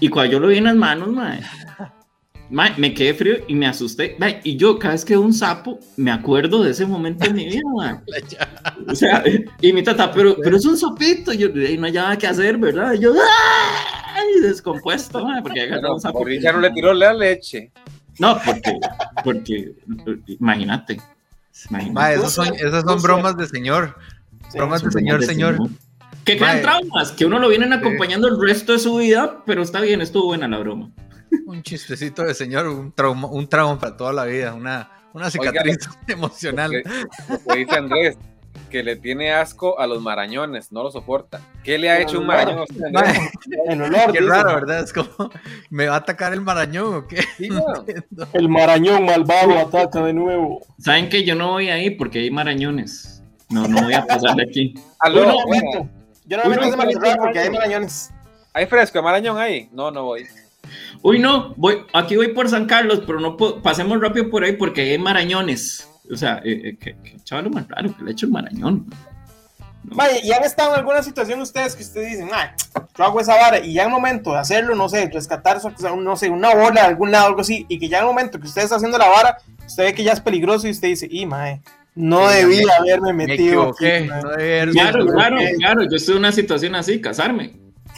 Y 0.00 0.08
cuando 0.08 0.32
yo 0.32 0.40
lo 0.40 0.48
vi 0.48 0.58
en 0.58 0.64
las 0.64 0.74
manos, 0.74 1.08
madre, 1.10 1.44
me 2.50 2.94
quedé 2.94 3.14
frío 3.14 3.36
y 3.46 3.54
me 3.54 3.66
asusté. 3.66 4.16
y 4.42 4.56
yo 4.56 4.78
cada 4.78 4.94
vez 4.94 5.04
que 5.04 5.14
veo 5.14 5.22
un 5.22 5.32
sapo, 5.32 5.78
me 5.96 6.10
acuerdo 6.10 6.64
de 6.64 6.72
ese 6.72 6.86
momento 6.86 7.26
en 7.26 7.36
mi 7.36 7.46
vida. 7.46 8.02
o 8.88 8.94
sea, 8.94 9.22
y 9.60 9.72
mi 9.72 9.82
tata, 9.82 10.10
pero, 10.10 10.36
pero 10.42 10.56
es 10.56 10.64
un 10.64 10.76
sapito. 10.76 11.32
Yo, 11.32 11.48
y 11.48 11.76
no 11.78 11.86
hay 11.86 11.92
nada 11.92 12.18
que 12.18 12.26
hacer, 12.26 12.56
¿verdad? 12.58 12.94
Y 12.94 13.00
yo, 13.00 13.12
¡ay! 13.12 14.40
Descompuesto, 14.42 15.24
porque 15.42 15.70
un 15.88 16.00
sapo. 16.00 16.26
ya 16.28 16.52
no 16.52 16.60
le 16.60 16.70
tiró 16.70 16.92
la 16.92 17.12
leche. 17.12 17.70
No, 18.20 18.38
porque, 18.44 18.80
porque 19.24 19.74
imagínate. 20.28 21.00
esas 21.52 22.32
son 22.84 23.02
bromas 23.02 23.36
de 23.36 23.48
señor. 23.48 23.96
bromas 24.54 24.84
de 24.84 24.92
señor, 24.92 25.24
señor. 25.24 25.58
Que 26.24 26.36
crean 26.36 26.60
traumas, 26.60 27.12
que 27.12 27.24
uno 27.24 27.38
lo 27.38 27.48
vienen 27.48 27.72
acompañando 27.72 28.28
el 28.28 28.40
resto 28.40 28.72
de 28.74 28.78
su 28.78 28.96
vida, 28.96 29.42
pero 29.46 29.62
está 29.62 29.80
bien, 29.80 30.00
estuvo 30.00 30.26
buena 30.26 30.46
la 30.46 30.58
broma 30.58 30.90
un 31.46 31.62
chistecito 31.62 32.22
de 32.22 32.34
señor, 32.34 32.68
un 32.68 32.92
trauma, 32.92 33.28
un 33.28 33.48
trauma 33.48 33.78
para 33.78 33.96
toda 33.96 34.12
la 34.12 34.24
vida, 34.24 34.54
una, 34.54 34.90
una 35.12 35.30
cicatriz 35.30 35.78
emocional. 36.08 36.72
Lo 37.46 37.54
dice 37.54 37.76
Andrés, 37.76 38.18
que 38.70 38.82
le 38.82 38.96
tiene 38.96 39.32
asco 39.32 39.78
a 39.78 39.86
los 39.86 40.00
marañones, 40.00 40.72
no 40.72 40.82
lo 40.82 40.90
soporta. 40.90 41.40
¿Qué 41.62 41.76
le 41.76 41.90
ha 41.90 42.00
hecho 42.00 42.20
un 42.20 42.26
marañón 42.26 42.60
a 42.60 42.62
usted? 42.62 42.86
En 43.66 43.82
olor, 43.82 44.12
qué 44.12 44.20
raro, 44.20 44.54
¿verdad? 44.54 44.80
Es 44.80 44.92
como, 44.92 45.30
¿me 45.68 45.86
va 45.86 45.96
a 45.96 45.98
atacar 45.98 46.32
el 46.32 46.40
marañón 46.40 46.94
o 46.94 47.06
qué? 47.06 47.20
el 48.32 48.48
marañón 48.48 49.04
malvado 49.04 49.58
ataca 49.58 50.02
de 50.04 50.14
nuevo. 50.14 50.60
¿Saben 50.78 51.10
que 51.10 51.24
yo 51.24 51.34
no 51.34 51.50
voy 51.50 51.68
ahí 51.68 51.90
porque 51.90 52.20
hay 52.20 52.30
marañones? 52.30 53.22
No, 53.50 53.66
no 53.66 53.82
voy 53.82 53.92
a 53.92 54.06
pasar 54.06 54.36
de 54.36 54.44
aquí. 54.44 54.74
Aló, 55.00 55.26
no, 55.26 55.88
yo 56.26 56.36
no 56.36 56.44
me 56.48 56.56
meto 56.56 57.00
de 57.00 57.16
porque 57.16 57.40
hay 57.40 57.50
marañones. 57.50 58.10
¿Hay 58.52 58.66
fresco, 58.66 59.02
marañón 59.02 59.36
ahí? 59.36 59.68
No, 59.72 59.90
no 59.90 60.04
voy. 60.04 60.26
Uy, 61.02 61.18
no, 61.18 61.54
voy, 61.56 61.84
aquí 61.92 62.16
voy 62.16 62.28
por 62.28 62.48
San 62.48 62.66
Carlos, 62.66 63.02
pero 63.06 63.20
no 63.20 63.36
pasemos 63.36 64.00
rápido 64.00 64.30
por 64.30 64.44
ahí 64.44 64.52
porque 64.52 64.82
hay 64.82 64.98
marañones. 64.98 65.89
O 66.12 66.16
sea, 66.16 66.40
eh, 66.44 66.76
eh 66.80 66.96
chaval 67.24 67.50
más 67.50 67.68
raro 67.68 67.94
que 67.96 68.02
le 68.02 68.10
ha 68.10 68.12
hecho 68.12 68.26
el 68.26 68.32
marañón. 68.32 68.86
Vaya, 69.82 70.22
y 70.22 70.30
han 70.32 70.44
estado 70.44 70.74
en 70.74 70.80
alguna 70.80 71.02
situación 71.02 71.40
ustedes 71.40 71.74
que 71.74 71.82
ustedes 71.82 72.10
dicen, 72.10 72.28
ah, 72.32 72.54
yo 72.96 73.04
hago 73.04 73.20
esa 73.20 73.34
vara, 73.36 73.60
y 73.60 73.72
ya 73.72 73.84
en 73.84 73.90
momento 73.90 74.32
de 74.32 74.38
hacerlo, 74.38 74.74
no 74.74 74.88
sé, 74.88 75.08
rescatar, 75.08 75.58
no 75.96 76.16
sé, 76.16 76.28
una 76.28 76.54
bola 76.54 76.82
de 76.82 76.88
algún 76.88 77.10
lado, 77.10 77.28
algo 77.28 77.40
así, 77.40 77.64
y 77.68 77.78
que 77.78 77.88
ya 77.88 77.98
en 77.98 78.04
el 78.04 78.08
momento 78.08 78.38
que 78.38 78.46
usted 78.46 78.62
está 78.62 78.76
haciendo 78.76 78.98
la 78.98 79.08
vara, 79.08 79.38
usted 79.66 79.84
ve 79.84 79.94
que 79.94 80.04
ya 80.04 80.12
es 80.12 80.20
peligroso 80.20 80.68
y 80.68 80.72
usted 80.72 80.88
dice, 80.88 81.08
y 81.10 81.24
mae, 81.24 81.62
no 81.94 82.28
debía 82.28 82.66
haberme 82.78 83.12
metido. 83.14 83.74
Me 83.80 84.06
no 84.06 84.20
claro, 84.72 85.06
claro, 85.06 85.38
claro, 85.58 85.82
yo 85.88 85.96
estoy 85.96 86.14
en 86.14 86.18
una 86.18 86.32
situación 86.32 86.74
así, 86.74 87.00
casarme. 87.00 87.52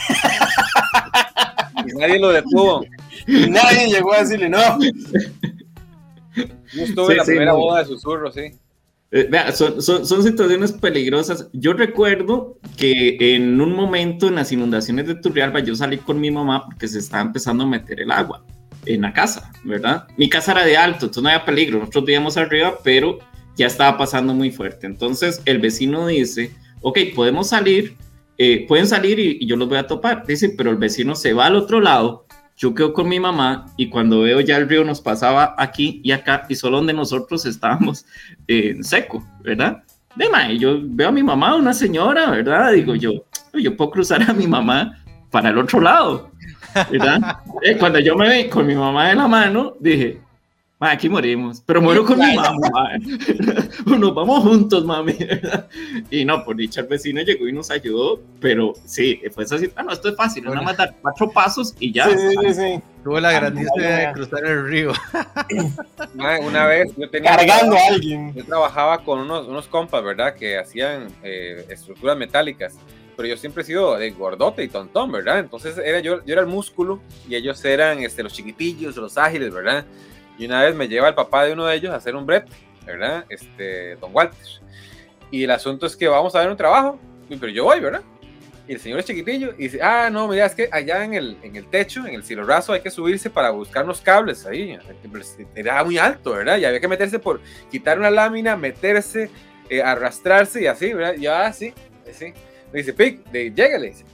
nadie 1.99 2.19
lo 2.19 2.29
detuvo. 2.29 2.85
Nadie 3.27 3.89
llegó 3.89 4.15
a 4.15 4.21
decirle 4.21 4.49
no. 4.49 4.59
Yo 6.37 6.85
estuve 6.85 7.13
en 7.13 7.19
la 7.19 7.25
primera 7.25 7.53
boda 7.53 7.81
de 7.81 7.87
susurro, 7.87 8.31
sí. 8.31 8.53
Eh, 9.11 9.29
vea, 9.31 9.53
son, 9.53 9.83
son, 9.83 10.07
son, 10.07 10.23
situaciones 10.23 10.73
peligrosas. 10.73 11.49
Yo 11.53 11.75
recuerdo 11.75 12.59
que 12.79 13.17
en 13.35 13.61
un 13.61 13.75
momento 13.75 14.29
en 14.29 14.37
las 14.37 14.53
inundaciones 14.53 15.07
de 15.07 15.17
Turrialba 15.17 15.61
yo 15.61 15.75
salí 15.75 15.99
con 15.99 16.19
mi 16.19 16.31
mamá 16.31 16.65
porque 16.65 16.89
se 16.89 16.99
estaba 16.99 17.23
empezando 17.23 17.65
a 17.65 17.67
meter 17.67 18.01
el 18.01 18.11
agua 18.11 18.43
en 18.87 19.03
la 19.03 19.13
casa, 19.13 19.53
¿verdad? 19.65 20.07
Mi 20.17 20.29
casa 20.29 20.53
era 20.53 20.65
de 20.65 20.77
alto, 20.77 21.07
entonces 21.07 21.23
no 21.23 21.29
había 21.29 21.45
peligro. 21.45 21.79
Nosotros 21.79 22.05
vivíamos 22.05 22.37
arriba, 22.37 22.79
pero 22.83 23.19
ya 23.57 23.67
estaba 23.67 23.99
pasando 23.99 24.35
muy 24.35 24.51
fuerte. 24.51 24.87
Entonces 24.87 25.43
el 25.45 25.59
vecino 25.59 26.07
dice, 26.07 26.53
ok, 26.81 26.99
podemos 27.15 27.49
salir, 27.49 27.97
eh, 28.39 28.67
pueden 28.67 28.87
salir 28.87 29.19
y, 29.19 29.47
yo 29.47 29.57
los 29.57 29.69
voy 29.69 29.79
a 29.79 29.87
topar. 29.87 30.27
Dice, 30.27 30.55
pero 30.57 30.71
el 30.71 30.77
vecino 30.77 31.15
se 31.15 31.33
va 31.33 31.47
al 31.47 31.57
otro 31.57 31.81
lado, 31.81 32.27
yo 32.63 32.73
quedo 32.73 32.93
con 32.93 33.09
mi 33.09 33.19
mamá 33.19 33.67
y 33.77 33.89
cuando 33.89 34.21
veo 34.21 34.41
ya 34.41 34.57
el 34.57 34.69
río 34.69 34.85
nos 34.85 35.01
pasaba 35.01 35.57
aquí 35.59 36.01
y 36.05 36.13
acá 36.13 36.47
y 36.49 36.55
solo 36.55 36.77
donde 36.77 36.93
nosotros 36.93 37.45
estábamos 37.45 38.07
en 38.47 38.79
eh, 38.79 38.85
seco, 38.85 39.27
¿verdad? 39.41 39.83
De 40.15 40.27
y 40.53 40.59
yo 40.59 40.79
veo 40.81 41.09
a 41.09 41.13
mi 41.13 41.25
mamá, 41.25 41.57
una 41.57 41.75
señora, 41.75 42.31
¿verdad? 42.31 42.73
Digo 42.73 42.95
yo, 42.95 43.25
yo 43.53 43.77
puedo 43.77 43.91
cruzar 43.91 44.23
a 44.23 44.33
mi 44.33 44.47
mamá 44.47 44.97
para 45.33 45.49
el 45.49 45.59
otro 45.59 45.81
lado, 45.81 46.31
¿verdad? 46.89 47.39
Eh, 47.63 47.77
cuando 47.79 47.99
yo 47.99 48.17
me 48.17 48.43
vi 48.45 48.49
con 48.49 48.65
mi 48.65 48.75
mamá 48.77 49.09
de 49.09 49.17
la 49.17 49.27
mano, 49.27 49.75
dije, 49.81 50.21
aquí 50.91 51.09
morimos, 51.09 51.63
pero 51.65 51.81
muero 51.81 52.05
con 52.05 52.19
mi 52.19 52.35
mamá. 52.35 52.91
nos 53.87 54.15
vamos 54.15 54.43
juntos, 54.43 54.85
mami. 54.85 55.17
y 56.11 56.25
no, 56.25 56.45
por 56.45 56.57
dicha 56.57 56.81
el 56.81 56.89
vecino 56.89 57.23
llegó 57.23 57.47
y 57.47 57.53
nos 57.53 57.71
ayudó, 57.71 58.21
pero 58.41 58.73
sí, 58.85 59.21
fue 59.33 59.45
así. 59.45 59.71
Ah, 59.77 59.83
no, 59.83 59.93
esto 59.93 60.09
es 60.09 60.17
fácil, 60.17 60.45
nada 60.45 60.63
más 60.63 60.77
dar 60.77 60.97
cuatro 61.01 61.31
pasos 61.31 61.75
y 61.79 61.93
ya. 61.93 62.09
Sí, 62.09 62.17
sí, 62.19 62.55
sí. 62.55 62.81
Tuvo 63.05 63.19
la 63.21 63.33
grandeza 63.33 63.73
de 63.77 64.13
cruzar 64.13 64.45
el 64.45 64.69
río. 64.69 64.93
Una, 66.47 66.67
vez 66.67 66.93
yo 66.97 67.09
tenía. 67.11 67.37
Cargando 67.37 67.77
a 67.77 67.87
alguien. 67.89 68.33
Yo 68.35 68.45
trabajaba 68.45 69.05
con 69.05 69.21
unos, 69.21 69.49
unos 69.49 69.67
compas, 69.67 70.03
¿verdad? 70.05 70.35
Que 70.35 70.59
hacían 70.59 71.09
eh, 71.23 71.67
estructuras 71.69 72.17
metálicas 72.17 72.77
pero 73.17 73.29
yo 73.29 73.37
siempre 73.37 73.63
he 73.63 73.67
sido 73.67 73.97
de 73.97 74.11
gordote 74.11 74.65
y 74.65 74.69
tontón, 74.69 75.13
¿verdad? 75.13 75.39
Entonces 75.39 75.79
era 75.79 76.01
yo, 76.01 76.25
yo 76.25 76.33
era 76.33 76.41
el 76.41 76.47
músculo 76.47 77.01
y 77.29 77.35
ellos 77.35 77.65
eran 77.65 77.99
este, 78.01 78.23
los 78.23 78.33
chiquitillos, 78.33 78.97
los 78.97 79.19
ágiles, 79.19 79.53
¿verdad? 79.53 79.85
Y 80.39 80.47
una 80.47 80.63
vez 80.63 80.75
me 80.75 80.89
lleva 80.89 81.09
el 81.09 81.15
papá 81.15 81.45
de 81.45 81.53
uno 81.53 81.67
de 81.67 81.77
ellos 81.77 81.93
a 81.93 81.97
hacer 81.97 82.17
un 82.17 82.27
brete, 82.27 82.53
¿verdad? 82.87 83.25
Este, 83.29 83.97
don 83.97 84.11
Walter. 84.15 84.39
Y 85.31 85.45
el 85.45 85.51
asunto 85.51 85.87
es 85.87 85.97
que 85.97 86.09
vamos 86.09 86.35
a 86.35 86.41
ver 86.41 86.51
un 86.51 86.57
trabajo, 86.57 86.99
pero 87.29 87.49
yo 87.49 87.65
voy, 87.65 87.81
¿verdad? 87.81 88.03
Y 88.69 88.75
el 88.75 88.81
señor 88.81 89.01
es 89.01 89.07
chiquitillo 89.07 89.55
y 89.59 89.65
dice, 89.65 89.81
ah, 89.83 90.09
no, 90.11 90.29
mira, 90.29 90.47
es 90.47 90.55
que 90.55 90.69
allá 90.71 91.05
en 91.05 91.15
el, 91.15 91.37
en 91.43 91.57
el 91.57 91.69
techo, 91.69 92.07
en 92.07 92.15
el 92.15 92.23
cielo 92.23 92.45
raso, 92.45 92.73
hay 92.73 92.81
que 92.81 92.91
subirse 92.91 93.29
para 93.29 93.51
buscar 93.51 93.85
unos 93.85 94.01
cables 94.01 94.47
ahí. 94.47 94.79
Era 95.55 95.83
muy 95.83 95.99
alto, 95.99 96.33
¿verdad? 96.33 96.59
Y 96.59 96.65
había 96.65 96.79
que 96.79 96.87
meterse 96.87 97.19
por 97.19 97.41
quitar 97.71 97.99
una 97.99 98.11
lámina, 98.11 98.57
meterse, 98.57 99.31
eh, 99.69 99.83
arrastrarse 99.83 100.63
y 100.63 100.67
así, 100.67 100.93
¿verdad? 100.93 101.15
Y 101.17 101.27
ah, 101.27 101.53
sí, 101.53 101.75
sí. 102.13 102.33
Me 102.73 102.79
dice, 102.79 102.93
Pic, 102.93 103.21
llégale. 103.33 103.89
Dice, 103.89 104.05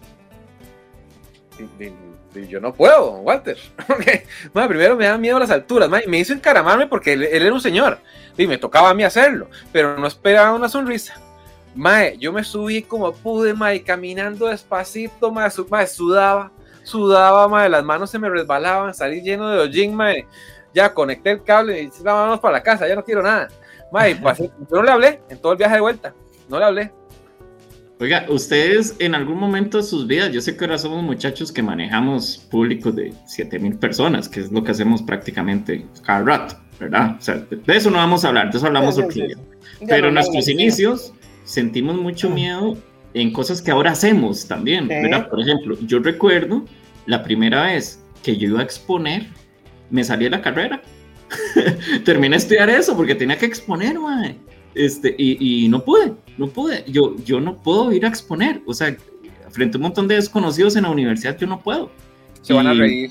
yo 2.48 2.60
no 2.60 2.72
puedo, 2.72 3.12
Walter. 3.20 3.56
primero 4.52 4.96
me 4.96 5.06
da 5.06 5.18
miedo 5.18 5.38
las 5.38 5.50
alturas. 5.50 5.88
me 5.88 6.18
hizo 6.18 6.32
encaramarme 6.32 6.86
porque 6.86 7.14
él, 7.14 7.24
era 7.24 7.52
un 7.52 7.60
señor. 7.60 7.98
Y 8.36 8.46
me 8.46 8.58
tocaba 8.58 8.90
a 8.90 8.94
mí 8.94 9.02
hacerlo. 9.02 9.48
Pero 9.72 9.96
no 9.98 10.06
esperaba 10.06 10.54
una 10.54 10.68
sonrisa. 10.68 11.20
Mae, 11.74 12.16
yo 12.18 12.32
me 12.32 12.44
subí 12.44 12.82
como 12.82 13.12
pude, 13.12 13.54
mae, 13.54 13.82
caminando 13.82 14.46
despacito, 14.46 15.30
mae, 15.30 15.50
su- 15.50 15.66
mae, 15.68 15.86
sudaba, 15.86 16.50
sudaba, 16.82 17.46
mae, 17.48 17.68
las 17.68 17.84
manos 17.84 18.10
se 18.10 18.18
me 18.18 18.28
resbalaban, 18.28 18.94
salí 18.94 19.20
lleno 19.20 19.48
de 19.48 19.60
hollín, 19.60 19.94
mae. 19.94 20.26
Ya 20.74 20.92
conecté 20.92 21.32
el 21.32 21.42
cable 21.42 21.80
y 21.80 21.86
dije, 21.86 22.02
vámonos 22.02 22.40
para 22.40 22.54
la 22.58 22.62
casa, 22.62 22.88
ya 22.88 22.94
no 22.94 23.04
quiero 23.04 23.22
nada. 23.22 23.48
Mae, 23.92 24.16
pasé, 24.16 24.50
yo 24.70 24.76
no 24.76 24.82
le 24.82 24.90
hablé 24.90 25.20
en 25.28 25.38
todo 25.38 25.52
el 25.52 25.58
viaje 25.58 25.74
de 25.76 25.80
vuelta, 25.80 26.14
no 26.48 26.58
le 26.58 26.64
hablé. 26.64 26.92
Oiga, 28.00 28.26
ustedes 28.28 28.94
en 29.00 29.14
algún 29.16 29.38
momento 29.38 29.78
de 29.78 29.82
sus 29.82 30.06
vidas, 30.06 30.30
yo 30.32 30.40
sé 30.40 30.56
que 30.56 30.64
ahora 30.64 30.78
somos 30.78 31.02
muchachos 31.02 31.50
que 31.50 31.62
manejamos 31.62 32.38
públicos 32.50 32.94
de 32.94 33.12
7000 33.26 33.76
personas, 33.78 34.28
que 34.28 34.40
es 34.40 34.52
lo 34.52 34.62
que 34.62 34.70
hacemos 34.70 35.02
prácticamente 35.02 35.84
cada 36.04 36.22
rato, 36.22 36.56
¿verdad? 36.78 37.16
O 37.18 37.20
sea, 37.20 37.36
de 37.50 37.76
eso 37.76 37.90
no 37.90 37.96
vamos 37.96 38.24
a 38.24 38.28
hablar, 38.28 38.52
de 38.52 38.58
eso 38.58 38.66
hablamos 38.68 38.94
Sí, 38.94 39.00
sí, 39.00 39.04
otro 39.04 39.12
sí, 39.14 39.26
día. 39.26 39.36
sí. 39.36 39.42
Ya 39.80 39.86
Pero 39.88 40.08
en 40.08 40.14
nuestros 40.14 40.46
no, 40.46 40.52
inicios 40.52 41.12
sentimos 41.44 41.96
mucho 41.96 42.30
miedo 42.30 42.76
en 43.14 43.32
cosas 43.32 43.60
que 43.60 43.72
ahora 43.72 43.90
hacemos 43.90 44.46
también. 44.46 44.86
¿verdad? 44.86 45.28
Por 45.28 45.40
ejemplo, 45.40 45.76
yo 45.84 45.98
recuerdo 45.98 46.64
la 47.06 47.24
primera 47.24 47.64
vez 47.64 48.00
que 48.22 48.36
yo 48.36 48.48
iba 48.48 48.60
a 48.60 48.64
exponer, 48.64 49.26
me 49.90 50.04
salí 50.04 50.24
de 50.24 50.30
la 50.30 50.42
carrera. 50.42 50.82
Terminé 52.04 52.36
de 52.36 52.42
estudiar 52.42 52.70
eso 52.70 52.96
porque 52.96 53.14
tenía 53.16 53.36
que 53.36 53.46
exponer, 53.46 53.98
mae. 53.98 54.36
Este, 54.78 55.14
y, 55.18 55.64
y 55.64 55.68
no 55.68 55.84
pude, 55.84 56.12
no 56.36 56.46
pude. 56.48 56.84
Yo, 56.86 57.16
yo 57.24 57.40
no 57.40 57.56
puedo 57.56 57.92
ir 57.92 58.04
a 58.04 58.08
exponer. 58.08 58.62
O 58.66 58.72
sea, 58.74 58.96
frente 59.50 59.76
a 59.76 59.78
un 59.78 59.82
montón 59.82 60.06
de 60.08 60.14
desconocidos 60.14 60.76
en 60.76 60.84
la 60.84 60.90
universidad, 60.90 61.36
yo 61.36 61.46
no 61.46 61.60
puedo. 61.60 61.90
Se 62.42 62.52
van 62.52 62.66
a 62.68 62.74
Y- 62.74 62.78
reír. 62.78 63.10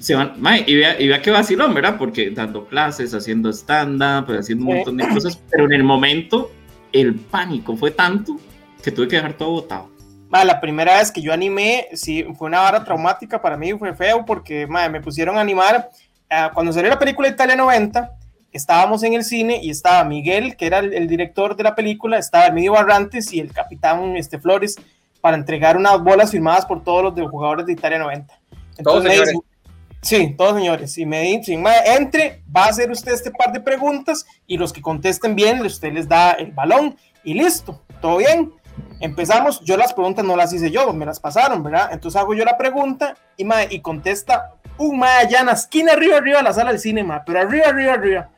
se 0.00 0.14
van, 0.14 0.34
mae, 0.38 0.62
y 0.66 0.74
vea, 0.76 1.00
y 1.00 1.08
vea 1.08 1.22
qué 1.22 1.30
vacilón, 1.30 1.72
¿verdad? 1.74 1.96
Porque 1.98 2.30
dando 2.30 2.66
clases, 2.66 3.14
haciendo 3.14 3.50
stand-up, 3.52 4.26
pues, 4.26 4.40
haciendo 4.40 4.66
un 4.66 4.74
montón 4.76 4.96
de 4.98 5.08
cosas, 5.08 5.40
pero 5.50 5.64
en 5.64 5.72
el 5.72 5.84
momento 5.84 6.50
el 6.92 7.14
pánico 7.14 7.76
fue 7.76 7.90
tanto 7.92 8.36
que 8.82 8.90
tuve 8.90 9.08
que 9.08 9.16
dejar 9.16 9.34
todo 9.34 9.50
botado. 9.52 9.90
Ma, 10.28 10.44
la 10.44 10.60
primera 10.60 10.98
vez 10.98 11.10
que 11.12 11.22
yo 11.22 11.32
animé, 11.32 11.86
sí, 11.94 12.24
fue 12.36 12.48
una 12.48 12.60
vara 12.60 12.84
traumática 12.84 13.40
para 13.40 13.56
mí, 13.56 13.72
fue 13.74 13.94
feo 13.94 14.24
porque 14.26 14.66
ma, 14.66 14.88
me 14.88 15.00
pusieron 15.00 15.38
a 15.38 15.40
animar. 15.40 15.88
ah, 16.28 16.50
cuando 16.52 16.72
salió 16.72 16.90
la 16.90 16.98
película 16.98 17.28
Italia 17.28 17.54
90, 17.56 18.10
estábamos 18.56 19.02
en 19.02 19.14
el 19.14 19.24
cine 19.24 19.60
y 19.62 19.70
estaba 19.70 20.02
Miguel, 20.04 20.56
que 20.56 20.66
era 20.66 20.78
el, 20.78 20.92
el 20.94 21.06
director 21.08 21.54
de 21.56 21.62
la 21.64 21.74
película, 21.74 22.18
estaba 22.18 22.46
Emilio 22.46 22.72
Barrantes 22.72 23.32
y 23.32 23.40
el 23.40 23.52
capitán 23.52 24.16
este, 24.16 24.38
Flores 24.38 24.76
para 25.20 25.36
entregar 25.36 25.76
unas 25.76 26.00
bolas 26.02 26.30
firmadas 26.30 26.66
por 26.66 26.82
todos 26.84 27.02
los 27.02 27.14
de- 27.14 27.26
jugadores 27.26 27.66
de 27.66 27.72
Italia 27.72 27.98
90. 27.98 28.38
Todos 28.82 29.04
me 29.04 29.10
señores. 29.10 29.34
Sí, 30.02 30.34
todos 30.38 30.56
señores. 30.56 30.96
Y 30.98 31.06
me 31.06 31.22
dicen, 31.22 31.62
"Ma, 31.62 31.72
entre, 31.84 32.42
va 32.54 32.64
a 32.66 32.68
hacer 32.68 32.90
usted 32.90 33.12
este 33.12 33.30
par 33.32 33.52
de 33.52 33.60
preguntas 33.60 34.24
y 34.46 34.56
los 34.56 34.72
que 34.72 34.80
contesten 34.82 35.34
bien, 35.34 35.60
usted 35.62 35.92
les 35.92 36.08
da 36.08 36.32
el 36.32 36.52
balón 36.52 36.96
y 37.24 37.34
listo, 37.34 37.82
todo 38.00 38.18
bien. 38.18 38.52
Empezamos, 39.00 39.60
yo 39.62 39.76
las 39.76 39.92
preguntas 39.92 40.24
no 40.24 40.36
las 40.36 40.52
hice 40.52 40.70
yo, 40.70 40.92
me 40.92 41.04
las 41.06 41.18
pasaron, 41.18 41.62
¿verdad? 41.62 41.88
Entonces 41.92 42.20
hago 42.20 42.34
yo 42.34 42.44
la 42.44 42.56
pregunta 42.56 43.14
y, 43.36 43.44
ma, 43.44 43.64
y 43.68 43.80
contesta 43.80 44.52
un 44.78 44.98
ma 44.98 45.18
allá 45.18 45.40
en 45.40 45.46
la 45.46 45.52
esquina 45.52 45.92
arriba, 45.92 46.18
arriba 46.18 46.38
de 46.38 46.44
la 46.44 46.52
sala 46.52 46.70
del 46.70 46.78
cine, 46.80 47.02
ma, 47.02 47.22
pero 47.24 47.40
arriba, 47.40 47.66
arriba, 47.68 47.92
arriba. 47.94 48.28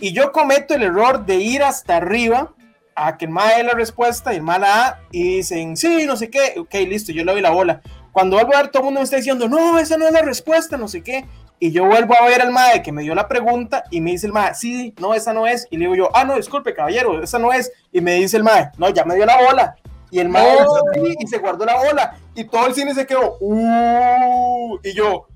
Y 0.00 0.12
yo 0.12 0.32
cometo 0.32 0.74
el 0.74 0.82
error 0.82 1.24
de 1.24 1.36
ir 1.36 1.62
hasta 1.62 1.96
arriba 1.96 2.52
a 2.94 3.16
que 3.16 3.26
el 3.26 3.30
ma 3.30 3.52
dé 3.54 3.62
la 3.62 3.72
respuesta 3.74 4.32
y 4.32 4.36
el 4.36 4.42
ma 4.42 4.58
la 4.58 4.68
da 4.68 5.00
y 5.10 5.36
dicen, 5.36 5.76
sí, 5.76 6.04
no 6.06 6.16
sé 6.16 6.30
qué, 6.30 6.54
ok, 6.58 6.74
listo, 6.88 7.12
yo 7.12 7.24
le 7.24 7.32
doy 7.32 7.40
la 7.42 7.50
bola. 7.50 7.80
Cuando 8.12 8.36
vuelvo 8.36 8.54
a 8.54 8.62
ver, 8.62 8.70
todo 8.70 8.80
el 8.80 8.84
mundo 8.86 9.00
me 9.00 9.04
está 9.04 9.16
diciendo, 9.16 9.48
no, 9.48 9.78
esa 9.78 9.98
no 9.98 10.06
es 10.06 10.12
la 10.12 10.22
respuesta, 10.22 10.76
no 10.78 10.88
sé 10.88 11.02
qué. 11.02 11.26
Y 11.58 11.70
yo 11.72 11.84
vuelvo 11.86 12.14
a 12.20 12.26
ver 12.26 12.42
al 12.42 12.50
mae 12.50 12.82
que 12.82 12.92
me 12.92 13.02
dio 13.02 13.14
la 13.14 13.28
pregunta 13.28 13.84
y 13.90 14.00
me 14.00 14.10
dice 14.12 14.26
el 14.26 14.32
mae, 14.32 14.54
sí, 14.54 14.94
no, 14.98 15.14
esa 15.14 15.32
no 15.32 15.46
es. 15.46 15.66
Y 15.70 15.76
le 15.76 15.84
digo 15.86 15.94
yo, 15.94 16.10
ah, 16.14 16.24
no, 16.24 16.36
disculpe, 16.36 16.74
caballero, 16.74 17.22
esa 17.22 17.38
no 17.38 17.52
es. 17.52 17.70
Y 17.92 18.00
me 18.02 18.14
dice 18.14 18.36
el 18.36 18.44
mae, 18.44 18.70
no, 18.78 18.88
ya 18.90 19.04
me 19.04 19.14
dio 19.14 19.24
la 19.26 19.42
bola. 19.42 19.76
Y 20.10 20.18
el 20.20 20.28
mae 20.28 20.56
Oh. 20.66 20.80
y 21.18 21.26
se 21.26 21.38
guardó 21.38 21.64
la 21.66 21.76
bola. 21.76 22.16
Y 22.34 22.44
todo 22.44 22.66
el 22.66 22.74
cine 22.74 22.94
se 22.94 23.06
quedó, 23.06 23.36
uh, 23.40 24.78
y 24.82 24.92
yo, 24.94 25.26
"Ah, 25.28 25.35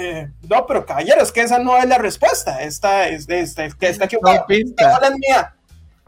eh, 0.00 0.30
no, 0.48 0.66
pero 0.66 0.86
caballero, 0.86 1.22
es 1.22 1.30
que 1.30 1.42
esa 1.42 1.58
no 1.58 1.76
es 1.76 1.86
la 1.86 1.98
respuesta. 1.98 2.62
Esta 2.62 3.08
es, 3.08 3.28
esta, 3.28 3.64
es 3.64 3.74
que. 3.74 3.92
No. 4.22 4.46
Esta 4.48 4.94
bola 4.94 5.08
es 5.08 5.14
mía. 5.14 5.54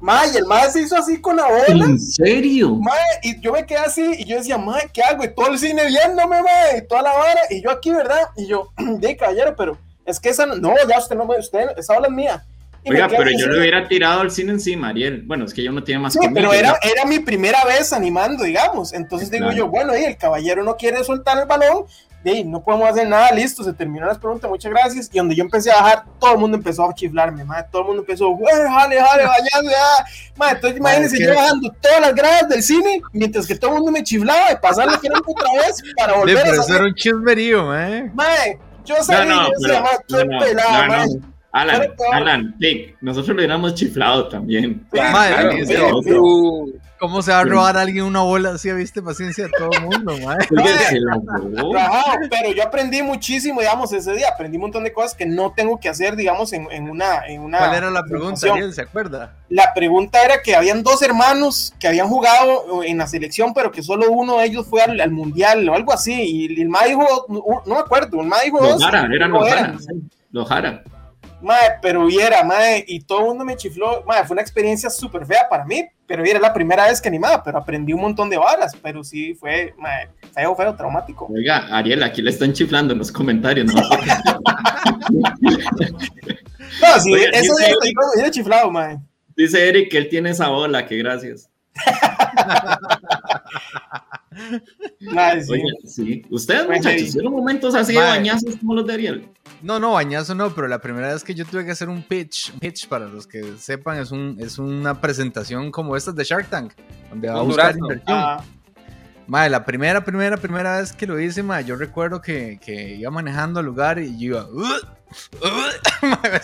Mae, 0.02 0.32
y 0.34 0.36
el 0.38 0.46
mae 0.46 0.68
se 0.68 0.82
hizo 0.82 0.96
así 0.96 1.20
con 1.20 1.36
la 1.36 1.46
bola. 1.46 1.84
¿En 1.84 2.00
serio? 2.00 2.74
Mae, 2.74 2.98
y 3.22 3.40
yo 3.40 3.52
me 3.52 3.64
quedé 3.64 3.78
así 3.78 4.04
y 4.18 4.24
yo 4.24 4.36
decía, 4.36 4.58
mae, 4.58 4.90
¿qué 4.92 5.00
hago? 5.00 5.22
Y 5.22 5.32
todo 5.32 5.46
el 5.52 5.58
cine 5.60 5.86
viéndome, 5.86 6.42
mae, 6.42 6.78
y 6.78 6.88
toda 6.88 7.02
la 7.02 7.12
vara, 7.12 7.40
y 7.50 7.62
yo 7.62 7.70
aquí, 7.70 7.92
¿verdad? 7.92 8.22
Y 8.36 8.48
yo, 8.48 8.72
de 8.76 9.16
caballero, 9.16 9.54
pero 9.56 9.78
es 10.04 10.18
que 10.18 10.30
esa 10.30 10.44
no, 10.44 10.56
no, 10.56 10.74
ya 10.88 10.98
usted 10.98 11.14
no 11.14 11.24
me, 11.24 11.38
usted, 11.38 11.68
esa 11.76 11.94
bola 11.94 12.08
es 12.08 12.12
mía. 12.12 12.44
Y 12.84 12.90
Oiga, 12.90 13.06
pero 13.08 13.30
yo 13.30 13.46
le 13.46 13.60
hubiera 13.60 13.86
tirado 13.86 14.22
al 14.22 14.32
cine 14.32 14.50
encima, 14.52 14.88
Ariel. 14.88 15.22
Bueno, 15.22 15.44
es 15.44 15.54
que 15.54 15.62
yo 15.62 15.70
no 15.70 15.84
tiene 15.84 16.00
más 16.00 16.14
Sí, 16.14 16.18
conmigo, 16.18 16.50
pero 16.50 16.52
era, 16.52 16.76
era 16.82 17.04
mi 17.04 17.20
primera 17.20 17.64
vez 17.64 17.92
animando, 17.92 18.42
digamos. 18.42 18.92
Entonces 18.92 19.30
digo 19.30 19.44
claro. 19.44 19.56
yo, 19.56 19.68
bueno, 19.68 19.96
y 19.96 20.02
el 20.02 20.16
caballero 20.16 20.64
no 20.64 20.76
quiere 20.76 21.04
soltar 21.04 21.38
el 21.38 21.46
balón, 21.46 21.84
y 22.24 22.44
no 22.44 22.62
podemos 22.62 22.88
hacer 22.88 23.08
nada, 23.08 23.30
listo, 23.32 23.64
se 23.64 23.72
terminó 23.72 24.06
las 24.06 24.18
preguntas, 24.18 24.48
muchas 24.50 24.70
gracias. 24.70 25.08
Y 25.12 25.18
donde 25.18 25.34
yo 25.34 25.42
empecé 25.44 25.70
a 25.70 25.76
bajar, 25.82 26.04
todo 26.20 26.32
el 26.34 26.38
mundo 26.38 26.56
empezó 26.56 26.88
a 26.88 26.94
chiflarme, 26.94 27.44
madre, 27.44 27.66
todo 27.70 27.82
el 27.82 27.88
mundo 27.88 28.02
empezó, 28.02 28.28
"Güey, 28.30 28.54
jale, 28.68 29.00
jale, 29.00 29.24
vayando, 29.26 29.70
ya. 29.70 30.04
Madre, 30.36 30.54
entonces 30.56 30.78
imagínense 30.78 31.18
yo 31.22 31.34
bajando 31.34 31.74
todas 31.80 32.00
las 32.00 32.14
gradas 32.14 32.48
del 32.48 32.62
cine, 32.62 33.00
mientras 33.12 33.46
que 33.46 33.56
todo 33.56 33.70
el 33.72 33.76
mundo 33.78 33.92
me 33.92 34.02
chiflaba 34.02 34.52
y 34.52 34.56
pasarle 34.56 34.98
que 35.00 35.08
otra 35.08 35.52
vez 35.66 35.82
para 35.96 36.12
De, 36.12 36.18
volver 36.18 36.38
a 36.38 36.42
pero 36.42 36.74
era 36.76 36.84
un 36.84 36.94
chismerío, 36.94 37.76
eh. 37.78 38.10
Mae, 38.14 38.58
yo 38.84 38.96
No, 38.98 39.02
salí, 39.04 39.28
no, 39.28 39.42
yo 39.48 39.52
pero, 39.60 39.74
decía, 39.74 39.82
"Ma, 39.82 39.88
qué 40.08 40.24
no, 40.24 40.32
no, 40.32 40.38
pelada, 40.44 40.82
no, 40.86 40.92
mae". 40.92 41.06
no. 41.08 41.32
Alan. 41.54 41.82
Alan, 42.14 42.54
Dick, 42.58 42.96
nosotros 43.02 43.28
le 43.36 43.42
hubiéramos 43.42 43.74
chiflado 43.74 44.26
también. 44.28 44.86
Madre 44.90 45.64
Claro, 45.66 45.92
¿Cómo 47.02 47.20
se 47.20 47.32
va 47.32 47.40
a 47.40 47.44
robar 47.44 47.76
a 47.76 47.80
alguien 47.80 48.04
una 48.04 48.20
bola 48.20 48.50
así? 48.50 48.70
¿Viste? 48.70 49.02
Paciencia 49.02 49.46
a 49.46 49.48
todo 49.58 49.70
el 49.72 49.82
mundo, 49.82 50.14
pero 52.30 52.52
yo 52.54 52.62
aprendí 52.62 53.02
muchísimo, 53.02 53.58
digamos, 53.58 53.92
ese 53.92 54.12
día. 54.12 54.28
Aprendí 54.32 54.56
un 54.56 54.62
montón 54.62 54.84
de 54.84 54.92
cosas 54.92 55.16
que 55.16 55.26
no 55.26 55.50
tengo 55.50 55.80
que 55.80 55.88
hacer, 55.88 56.14
digamos, 56.14 56.52
en, 56.52 56.70
en 56.70 56.88
una, 56.88 57.26
en 57.26 57.40
una. 57.40 57.58
¿Cuál 57.58 57.74
era 57.74 57.90
la 57.90 58.04
pregunta. 58.04 58.52
Ariel? 58.52 58.72
¿Se 58.72 58.82
acuerda? 58.82 59.34
La 59.48 59.74
pregunta 59.74 60.24
era 60.24 60.42
que 60.42 60.54
habían 60.54 60.84
dos 60.84 61.02
hermanos 61.02 61.74
que 61.80 61.88
habían 61.88 62.06
jugado 62.06 62.84
en 62.84 62.98
la 62.98 63.08
selección, 63.08 63.52
pero 63.52 63.72
que 63.72 63.82
solo 63.82 64.08
uno 64.08 64.38
de 64.38 64.44
ellos 64.44 64.68
fue 64.68 64.82
al, 64.82 65.00
al 65.00 65.10
mundial 65.10 65.68
o 65.68 65.74
algo 65.74 65.92
así. 65.92 66.22
Y 66.22 66.62
el 66.62 66.68
ma 66.68 66.84
dijo, 66.84 67.26
no, 67.28 67.42
no 67.66 67.74
me 67.74 67.80
acuerdo, 67.80 68.20
el 68.20 68.28
ma 68.28 68.36
dijo 68.44 68.60
Los 68.60 68.74
dos. 68.74 68.84
Jara, 68.84 69.08
eran 69.12 69.32
los 69.32 69.48
eran. 69.48 69.64
Jara. 69.64 69.78
sí, 69.80 70.08
Los 70.30 70.48
Jara. 70.48 70.84
Mae, 71.42 71.72
pero 71.82 72.06
viera, 72.06 72.42
mae, 72.44 72.84
y 72.86 73.00
todo 73.00 73.20
el 73.20 73.24
mundo 73.26 73.44
me 73.44 73.56
chifló. 73.56 74.04
Mae, 74.06 74.24
fue 74.24 74.34
una 74.34 74.42
experiencia 74.42 74.88
súper 74.90 75.26
fea 75.26 75.48
para 75.50 75.64
mí, 75.64 75.84
pero 76.06 76.24
era 76.24 76.38
la 76.38 76.52
primera 76.52 76.86
vez 76.86 77.00
que 77.00 77.08
animaba, 77.08 77.42
pero 77.42 77.58
aprendí 77.58 77.92
un 77.92 78.00
montón 78.00 78.30
de 78.30 78.38
balas. 78.38 78.72
Pero 78.82 79.02
sí 79.04 79.34
fue, 79.34 79.74
mae, 79.78 80.08
feo, 80.34 80.54
feo, 80.54 80.74
traumático. 80.76 81.26
Oiga, 81.26 81.66
Ariel, 81.76 82.02
aquí 82.02 82.22
le 82.22 82.30
están 82.30 82.52
chiflando 82.52 82.92
en 82.92 82.98
los 83.00 83.10
comentarios, 83.10 83.72
¿no? 83.74 83.82
No, 86.80 87.00
sí, 87.00 87.12
Oiga, 87.12 87.30
eso 87.32 87.54
dice- 87.56 87.74
de 87.82 87.92
yo 87.92 88.20
era 88.20 88.30
chiflado, 88.30 88.70
mae. 88.70 88.98
Dice 89.36 89.68
Eric 89.68 89.90
que 89.90 89.98
él 89.98 90.08
tiene 90.08 90.30
esa 90.30 90.48
bola, 90.48 90.86
que 90.86 90.96
gracias. 90.96 91.50
Sí. 94.98 95.52
Oiga, 95.52 95.64
sí. 95.84 96.22
Ustedes, 96.30 96.66
muchachos, 96.68 97.00
sí. 97.00 97.12
¿tuvieron 97.12 97.32
momentos 97.32 97.74
así 97.74 97.92
de 97.92 97.98
Mae. 97.98 98.08
bañazos 98.18 98.56
como 98.56 98.74
los 98.74 98.86
de 98.86 98.94
Ariel? 98.94 99.28
No, 99.62 99.78
no, 99.78 99.92
bañazo 99.92 100.34
no, 100.34 100.54
pero 100.54 100.68
la 100.68 100.80
primera 100.80 101.12
vez 101.12 101.24
que 101.24 101.34
yo 101.34 101.44
tuve 101.44 101.64
que 101.64 101.72
hacer 101.72 101.88
un 101.88 102.02
pitch, 102.02 102.52
un 102.54 102.60
pitch 102.60 102.88
para 102.88 103.06
los 103.06 103.26
que 103.26 103.56
sepan, 103.58 103.98
es, 103.98 104.10
un, 104.10 104.36
es 104.40 104.58
una 104.58 105.00
presentación 105.00 105.70
como 105.70 105.96
estas 105.96 106.14
de 106.14 106.24
Shark 106.24 106.48
Tank, 106.48 106.72
donde 107.10 107.28
va 107.28 107.40
a 107.40 107.42
buscar 107.42 107.76
inversión. 107.76 108.04
Ah, 108.08 108.44
Madre, 109.26 109.50
la 109.50 109.64
primera, 109.64 110.04
primera, 110.04 110.36
primera 110.36 110.78
vez 110.80 110.92
que 110.92 111.06
lo 111.06 111.18
hice, 111.18 111.42
madre, 111.42 111.64
yo 111.64 111.76
recuerdo 111.76 112.20
que, 112.20 112.58
que 112.60 112.96
iba 112.96 113.10
manejando 113.10 113.60
al 113.60 113.66
lugar 113.66 113.98
y 114.00 114.18
yo 114.18 114.26
iba. 114.26 114.46
"Ugh, 114.48 114.88
ugh", 115.42 116.10
madre, 116.22 116.40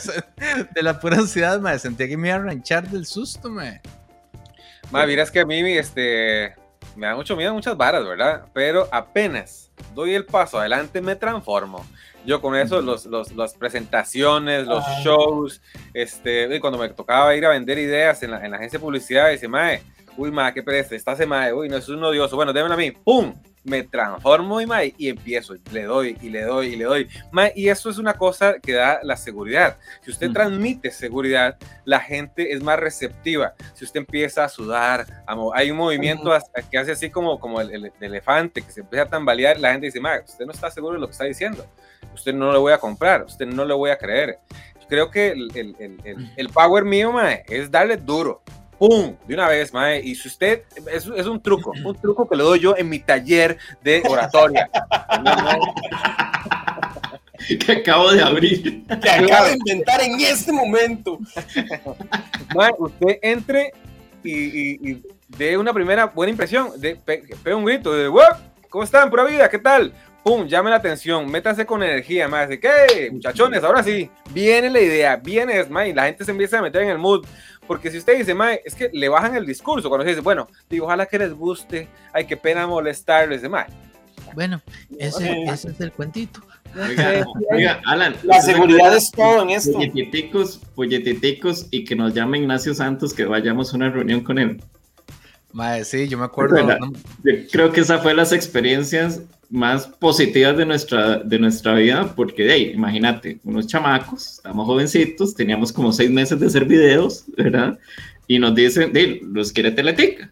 de 0.74 0.82
la 0.82 0.98
pura 1.00 1.18
ansiedad, 1.18 1.60
madre, 1.60 1.80
sentía 1.80 2.06
que 2.06 2.16
me 2.16 2.28
iba 2.28 2.36
a 2.36 2.40
ranchar 2.40 2.88
del 2.88 3.04
susto, 3.04 3.50
madre. 3.50 3.80
Ma, 4.90 5.04
miras 5.06 5.30
que 5.30 5.40
a 5.40 5.44
mí 5.44 5.60
este, 5.72 6.54
me 6.98 7.06
da 7.06 7.14
mucho 7.16 7.36
miedo 7.36 7.54
muchas 7.54 7.76
varas, 7.76 8.04
¿verdad? 8.04 8.46
Pero 8.52 8.88
apenas 8.92 9.70
doy 9.94 10.14
el 10.14 10.24
paso 10.26 10.58
adelante 10.58 11.00
me 11.00 11.16
transformo. 11.16 11.84
Yo 12.26 12.40
con 12.42 12.56
eso, 12.56 12.80
los, 12.82 13.06
los- 13.06 13.32
las 13.34 13.54
presentaciones, 13.54 14.66
los 14.66 14.84
shows, 15.02 15.62
este, 15.94 16.54
y 16.54 16.60
cuando 16.60 16.78
me 16.78 16.88
tocaba 16.90 17.34
ir 17.34 17.46
a 17.46 17.50
vender 17.50 17.78
ideas 17.78 18.22
en 18.22 18.32
la, 18.32 18.44
en 18.44 18.50
la 18.50 18.56
agencia 18.58 18.78
de 18.78 18.84
publicidad, 18.84 19.30
dice, 19.30 19.48
mae, 19.48 19.82
uy, 20.16 20.30
mae, 20.30 20.52
qué 20.52 20.62
pereza, 20.62 20.94
esta 20.94 21.14
semana, 21.16 21.54
uy, 21.54 21.68
no, 21.68 21.76
es 21.76 21.88
un 21.88 22.02
odioso, 22.02 22.36
bueno, 22.36 22.52
démelo 22.52 22.74
a 22.74 22.76
mí, 22.76 22.90
¡pum! 22.90 23.34
Me 23.64 23.82
transformo 23.82 24.60
y, 24.60 24.66
mae, 24.66 24.94
y 24.96 25.08
empiezo, 25.08 25.54
y 25.54 25.60
le 25.72 25.84
doy, 25.84 26.16
y 26.22 26.30
le 26.30 26.42
doy, 26.42 26.68
y 26.68 26.76
le 26.76 26.84
doy. 26.84 27.08
Y 27.54 27.68
eso 27.68 27.90
es 27.90 27.98
una 27.98 28.14
cosa 28.14 28.54
que 28.60 28.72
da 28.72 29.00
la 29.02 29.16
seguridad. 29.16 29.76
Si 30.02 30.10
usted 30.10 30.30
transmite 30.32 30.90
seguridad, 30.90 31.56
la 31.84 32.00
gente 32.00 32.52
es 32.52 32.62
más 32.62 32.78
receptiva. 32.78 33.54
Si 33.74 33.84
usted 33.84 34.00
empieza 34.00 34.44
a 34.44 34.48
sudar, 34.48 35.06
a 35.26 35.36
hay 35.54 35.70
un 35.70 35.76
movimiento 35.76 36.30
que 36.70 36.78
hace 36.78 36.92
así 36.92 37.10
como, 37.10 37.38
como 37.40 37.60
el, 37.60 37.70
el- 37.74 37.86
el 37.86 37.92
elefante 38.00 38.62
que 38.62 38.70
se 38.70 38.80
empieza 38.80 39.04
a 39.04 39.08
tambalear, 39.08 39.58
la 39.60 39.72
gente 39.72 39.86
dice, 39.86 40.00
"Ma, 40.00 40.18
usted 40.24 40.46
no 40.46 40.52
está 40.52 40.70
seguro 40.70 40.94
de 40.94 41.00
lo 41.00 41.06
que 41.06 41.12
está 41.12 41.24
diciendo, 41.24 41.66
usted 42.14 42.32
no 42.34 42.52
le 42.52 42.58
voy 42.58 42.72
a 42.72 42.78
comprar, 42.78 43.24
usted 43.24 43.46
no 43.46 43.64
le 43.64 43.74
voy 43.74 43.90
a 43.90 43.98
creer. 43.98 44.38
Yo 44.80 44.86
creo 44.88 45.10
que 45.10 45.28
el, 45.28 45.50
el- 45.54 45.76
el- 46.36 46.48
power 46.48 46.84
mío 46.84 47.12
ma, 47.12 47.32
es 47.32 47.70
darle 47.70 47.96
duro, 47.96 48.42
¡Pum! 48.78 49.16
De 49.26 49.34
una 49.34 49.48
vez, 49.48 49.72
mae. 49.72 50.00
Y 50.00 50.14
si 50.14 50.28
usted, 50.28 50.62
es, 50.92 51.06
es 51.06 51.26
un 51.26 51.42
truco, 51.42 51.72
un 51.84 51.94
truco 51.96 52.28
que 52.28 52.36
le 52.36 52.42
doy 52.44 52.60
yo 52.60 52.76
en 52.76 52.88
mi 52.88 53.00
taller 53.00 53.58
de 53.82 54.02
oratoria. 54.08 54.70
que 57.66 57.72
acabo 57.72 58.12
de 58.12 58.22
abrir. 58.22 58.84
Que 58.86 59.10
acabo 59.10 59.46
de 59.46 59.56
inventar 59.56 60.00
en 60.00 60.20
este 60.20 60.52
momento. 60.52 61.18
Mae, 62.54 62.72
usted 62.78 63.18
entre 63.22 63.72
y, 64.22 64.32
y, 64.32 64.90
y 64.90 65.02
dé 65.28 65.56
una 65.56 65.72
primera 65.72 66.06
buena 66.06 66.30
impresión, 66.30 66.80
de, 66.80 66.96
pe, 66.96 67.54
un 67.54 67.64
grito 67.64 67.92
de 67.92 68.08
"Wow, 68.08 68.22
¿Cómo 68.68 68.84
están? 68.84 69.08
Pura 69.08 69.24
vida, 69.24 69.48
¿qué 69.48 69.58
tal? 69.58 69.92
Pum, 70.28 70.46
llame 70.46 70.68
la 70.68 70.76
atención, 70.76 71.26
métase 71.30 71.64
con 71.64 71.82
energía, 71.82 72.28
más 72.28 72.50
de 72.50 72.60
¿qué? 72.60 73.08
Muchachones, 73.10 73.64
ahora 73.64 73.82
sí, 73.82 74.10
viene 74.30 74.68
la 74.68 74.78
idea, 74.78 75.16
viene, 75.16 75.64
mae, 75.70 75.88
y 75.88 75.94
la 75.94 76.04
gente 76.04 76.22
se 76.22 76.32
empieza 76.32 76.58
a 76.58 76.62
meter 76.62 76.82
en 76.82 76.90
el 76.90 76.98
mood. 76.98 77.24
Porque 77.66 77.90
si 77.90 77.96
usted 77.96 78.18
dice, 78.18 78.34
mae, 78.34 78.60
es 78.62 78.74
que 78.74 78.90
le 78.92 79.08
bajan 79.08 79.34
el 79.36 79.46
discurso 79.46 79.88
cuando 79.88 80.04
se 80.04 80.10
dice, 80.10 80.20
bueno, 80.20 80.46
digo, 80.68 80.84
ojalá 80.84 81.06
que 81.06 81.18
les 81.18 81.32
guste, 81.32 81.88
ay, 82.12 82.26
qué 82.26 82.36
pena 82.36 82.66
molestarles, 82.66 83.40
de 83.40 83.48
mae. 83.48 83.68
Bueno, 84.34 84.60
ese, 84.98 85.44
ese 85.44 85.70
es 85.70 85.80
el 85.80 85.92
cuentito. 85.92 86.42
Oiga, 86.76 87.24
oiga, 87.50 87.80
Alan. 87.86 88.14
La 88.22 88.42
seguridad 88.42 88.94
es 88.94 89.10
todo 89.10 89.44
en 89.44 89.48
esto. 89.48 89.72
Polletiticos, 89.72 90.60
polletiticos 90.74 91.68
y 91.70 91.84
que 91.86 91.96
nos 91.96 92.12
llame 92.12 92.36
Ignacio 92.36 92.74
Santos 92.74 93.14
que 93.14 93.24
vayamos 93.24 93.72
a 93.72 93.76
una 93.78 93.88
reunión 93.88 94.20
con 94.20 94.38
él. 94.38 94.62
Mae, 95.54 95.86
sí, 95.86 96.06
yo 96.06 96.18
me 96.18 96.26
acuerdo. 96.26 96.56
¿Verdad? 96.56 96.80
no- 96.80 96.92
Yo 97.24 97.48
creo 97.50 97.72
que 97.72 97.80
esa 97.80 97.96
fue 98.00 98.12
las 98.12 98.32
experiencias 98.32 99.22
más 99.50 99.86
positivas 99.86 100.56
de 100.56 100.66
nuestra, 100.66 101.18
de 101.18 101.38
nuestra 101.38 101.74
vida, 101.74 102.12
porque 102.14 102.50
ahí, 102.50 102.72
imagínate, 102.74 103.38
unos 103.44 103.66
chamacos, 103.66 104.34
estamos 104.34 104.66
jovencitos, 104.66 105.34
teníamos 105.34 105.72
como 105.72 105.92
seis 105.92 106.10
meses 106.10 106.38
de 106.38 106.46
hacer 106.46 106.64
videos, 106.66 107.24
¿verdad? 107.36 107.78
Y 108.26 108.38
nos 108.38 108.54
dicen, 108.54 108.92
de, 108.92 109.20
los 109.22 109.52
quiere 109.52 109.70
Teletica. 109.70 110.30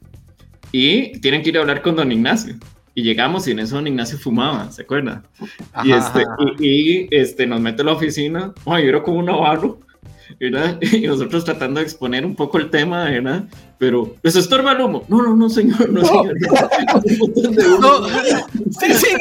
Y 0.73 1.19
tienen 1.21 1.43
que 1.43 1.49
ir 1.51 1.57
a 1.57 1.61
hablar 1.61 1.81
con 1.81 1.97
don 1.97 2.13
Ignacio. 2.13 2.57
Y 2.95 3.03
llegamos 3.03 3.47
y 3.47 3.53
en 3.53 3.61
eso 3.61 3.77
don 3.77 3.87
Ignacio 3.87 4.19
fumaba, 4.19 4.71
¿se 4.71 4.83
acuerda? 4.83 5.23
y, 5.85 5.93
Ajá, 5.93 5.99
este, 5.99 6.21
ajá. 6.21 6.37
y, 6.59 6.67
y, 6.69 7.09
este, 7.11 7.47
nos 7.47 7.61
mete 7.61 7.83
a 7.83 7.87
la 7.87 7.93
oficina, 7.93 8.53
ay, 8.67 8.85
yo 8.85 8.89
era 8.91 9.03
como 9.03 9.19
un 9.19 9.27
navarro, 9.27 9.81
¿verdad? 10.41 10.79
Y 10.93 11.07
nosotros 11.07 11.45
tratando 11.45 11.81
de 11.81 11.87
exponer 11.87 12.25
un 12.27 12.35
poco 12.37 12.59
el 12.59 12.71
tema, 12.71 13.05
¿verdad? 13.05 13.45
Pero, 13.79 14.15
¿les 14.23 14.37
estorba 14.37 14.73
el 14.73 14.81
humo? 14.81 15.05
No, 15.09 15.23
no, 15.23 15.35
no, 15.37 15.49
señor, 15.51 15.89
no, 15.91 16.01
No. 16.01 16.07
señor. 16.07 16.35
Humo. 16.37 17.79
No, 17.81 18.09
Sí, 18.81 18.95
sí. 18.95 19.17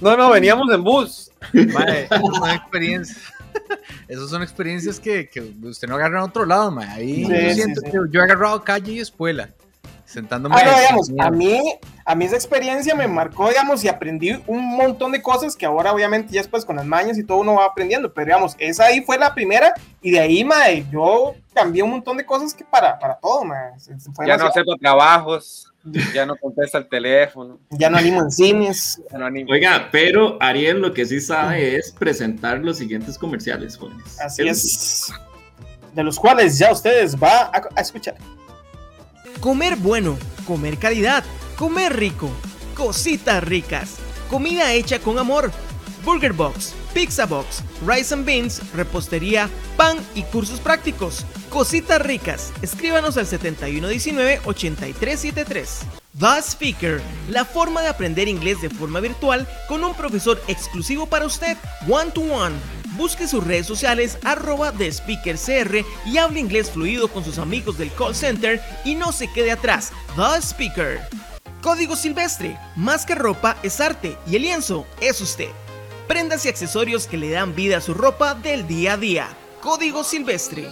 No, 0.00 0.16
no, 0.16 0.30
veníamos 0.30 0.72
en 0.72 0.84
bus. 0.84 1.30
mae, 1.52 2.04
esas 2.04 2.20
son 2.20 2.50
experiencias. 2.50 3.18
Esas 4.08 4.30
son 4.30 4.42
experiencias 4.42 5.00
que, 5.00 5.28
que 5.28 5.40
usted 5.40 5.88
no 5.88 5.96
agarra 5.96 6.18
en 6.18 6.24
otro 6.24 6.44
lado. 6.46 6.76
Ahí 6.80 7.24
Sí, 7.24 7.30
yo 7.30 7.36
sí, 7.50 7.54
siento 7.54 7.80
sí. 7.84 7.90
que 7.90 7.98
yo 8.10 8.20
he 8.20 8.22
agarrado 8.24 8.62
calle 8.62 8.92
y 8.92 8.98
escuela. 9.00 9.48
Sentándome. 10.12 10.54
Ah, 10.58 10.64
no, 10.64 10.70
a 10.72 10.80
digamos, 10.80 11.10
a 11.18 11.30
mí, 11.30 11.74
a 12.04 12.14
mí 12.14 12.24
esa 12.26 12.36
experiencia 12.36 12.94
me 12.94 13.08
marcó, 13.08 13.48
digamos, 13.48 13.82
y 13.82 13.88
aprendí 13.88 14.32
un 14.46 14.76
montón 14.76 15.12
de 15.12 15.22
cosas 15.22 15.56
que 15.56 15.64
ahora 15.64 15.92
obviamente 15.92 16.32
ya 16.34 16.40
después 16.42 16.64
con 16.66 16.76
las 16.76 16.84
mañas 16.84 17.16
y 17.16 17.24
todo 17.24 17.38
uno 17.38 17.54
va 17.54 17.64
aprendiendo, 17.64 18.12
pero 18.12 18.26
digamos, 18.26 18.54
esa 18.58 18.84
ahí 18.86 19.00
fue 19.00 19.16
la 19.18 19.34
primera 19.34 19.72
y 20.02 20.10
de 20.10 20.20
ahí, 20.20 20.44
mae, 20.44 20.84
yo 20.92 21.34
cambié 21.54 21.82
un 21.82 21.90
montón 21.92 22.16
de 22.18 22.26
cosas 22.26 22.52
que 22.52 22.64
para, 22.64 22.98
para 22.98 23.14
todo, 23.14 23.42
se 23.78 23.94
fue 24.12 24.26
Ya 24.26 24.36
no 24.36 24.44
demasiado. 24.44 24.48
acepta 24.50 24.72
trabajos, 24.80 25.72
ya 26.12 26.26
no 26.26 26.36
contesta 26.36 26.76
el 26.78 26.88
teléfono. 26.88 27.58
ya 27.70 27.88
no 27.88 27.96
animo 27.96 28.20
en 28.20 28.30
cines. 28.30 29.00
no 29.16 29.24
anima. 29.24 29.50
Oiga, 29.50 29.88
pero 29.90 30.36
Ariel 30.40 30.78
lo 30.80 30.92
que 30.92 31.06
sí 31.06 31.20
sabe 31.20 31.76
es 31.76 31.90
presentar 31.90 32.58
los 32.58 32.76
siguientes 32.78 33.16
comerciales, 33.16 33.76
jóvenes. 33.78 34.20
Así 34.20 34.46
es. 34.46 35.10
De 35.94 36.02
los 36.02 36.18
cuales 36.18 36.58
ya 36.58 36.70
ustedes 36.72 37.16
va 37.16 37.50
a, 37.52 37.62
a 37.76 37.80
escuchar. 37.80 38.14
Comer 39.40 39.76
bueno, 39.76 40.18
comer 40.46 40.78
calidad, 40.78 41.24
comer 41.56 41.96
rico, 41.96 42.30
cositas 42.76 43.42
ricas, 43.42 43.96
comida 44.30 44.72
hecha 44.72 45.00
con 45.00 45.18
amor. 45.18 45.50
Burger 46.04 46.32
Box, 46.32 46.74
Pizza 46.92 47.26
Box, 47.26 47.62
Rice 47.86 48.12
and 48.12 48.26
Beans, 48.26 48.60
repostería, 48.72 49.48
pan 49.76 49.96
y 50.14 50.22
cursos 50.22 50.58
prácticos. 50.58 51.24
Cositas 51.48 52.02
ricas. 52.02 52.52
Escríbanos 52.60 53.16
al 53.16 53.26
7119-8373. 53.26 55.66
The 56.18 56.42
Speaker, 56.42 57.00
la 57.30 57.44
forma 57.44 57.82
de 57.82 57.88
aprender 57.88 58.26
inglés 58.28 58.60
de 58.60 58.68
forma 58.68 58.98
virtual 59.00 59.46
con 59.68 59.84
un 59.84 59.94
profesor 59.94 60.42
exclusivo 60.48 61.06
para 61.06 61.24
usted, 61.24 61.56
one 61.88 62.10
to 62.10 62.22
one. 62.22 62.56
Busque 63.02 63.26
sus 63.26 63.42
redes 63.42 63.66
sociales 63.66 64.16
arroba 64.22 64.72
CR 64.72 65.84
y 66.06 66.18
hable 66.18 66.38
inglés 66.38 66.70
fluido 66.70 67.08
con 67.08 67.24
sus 67.24 67.38
amigos 67.38 67.76
del 67.76 67.92
call 67.92 68.14
center 68.14 68.62
y 68.84 68.94
no 68.94 69.10
se 69.10 69.26
quede 69.32 69.50
atrás. 69.50 69.90
The 70.14 70.40
Speaker. 70.40 71.00
Código 71.62 71.96
Silvestre, 71.96 72.56
más 72.76 73.04
que 73.04 73.16
ropa 73.16 73.56
es 73.64 73.80
arte 73.80 74.16
y 74.24 74.36
el 74.36 74.42
lienzo 74.42 74.86
es 75.00 75.20
usted. 75.20 75.48
Prendas 76.06 76.46
y 76.46 76.48
accesorios 76.48 77.08
que 77.08 77.16
le 77.16 77.30
dan 77.30 77.56
vida 77.56 77.78
a 77.78 77.80
su 77.80 77.92
ropa 77.92 78.36
del 78.36 78.68
día 78.68 78.92
a 78.92 78.96
día. 78.98 79.28
Código 79.60 80.04
Silvestre. 80.04 80.68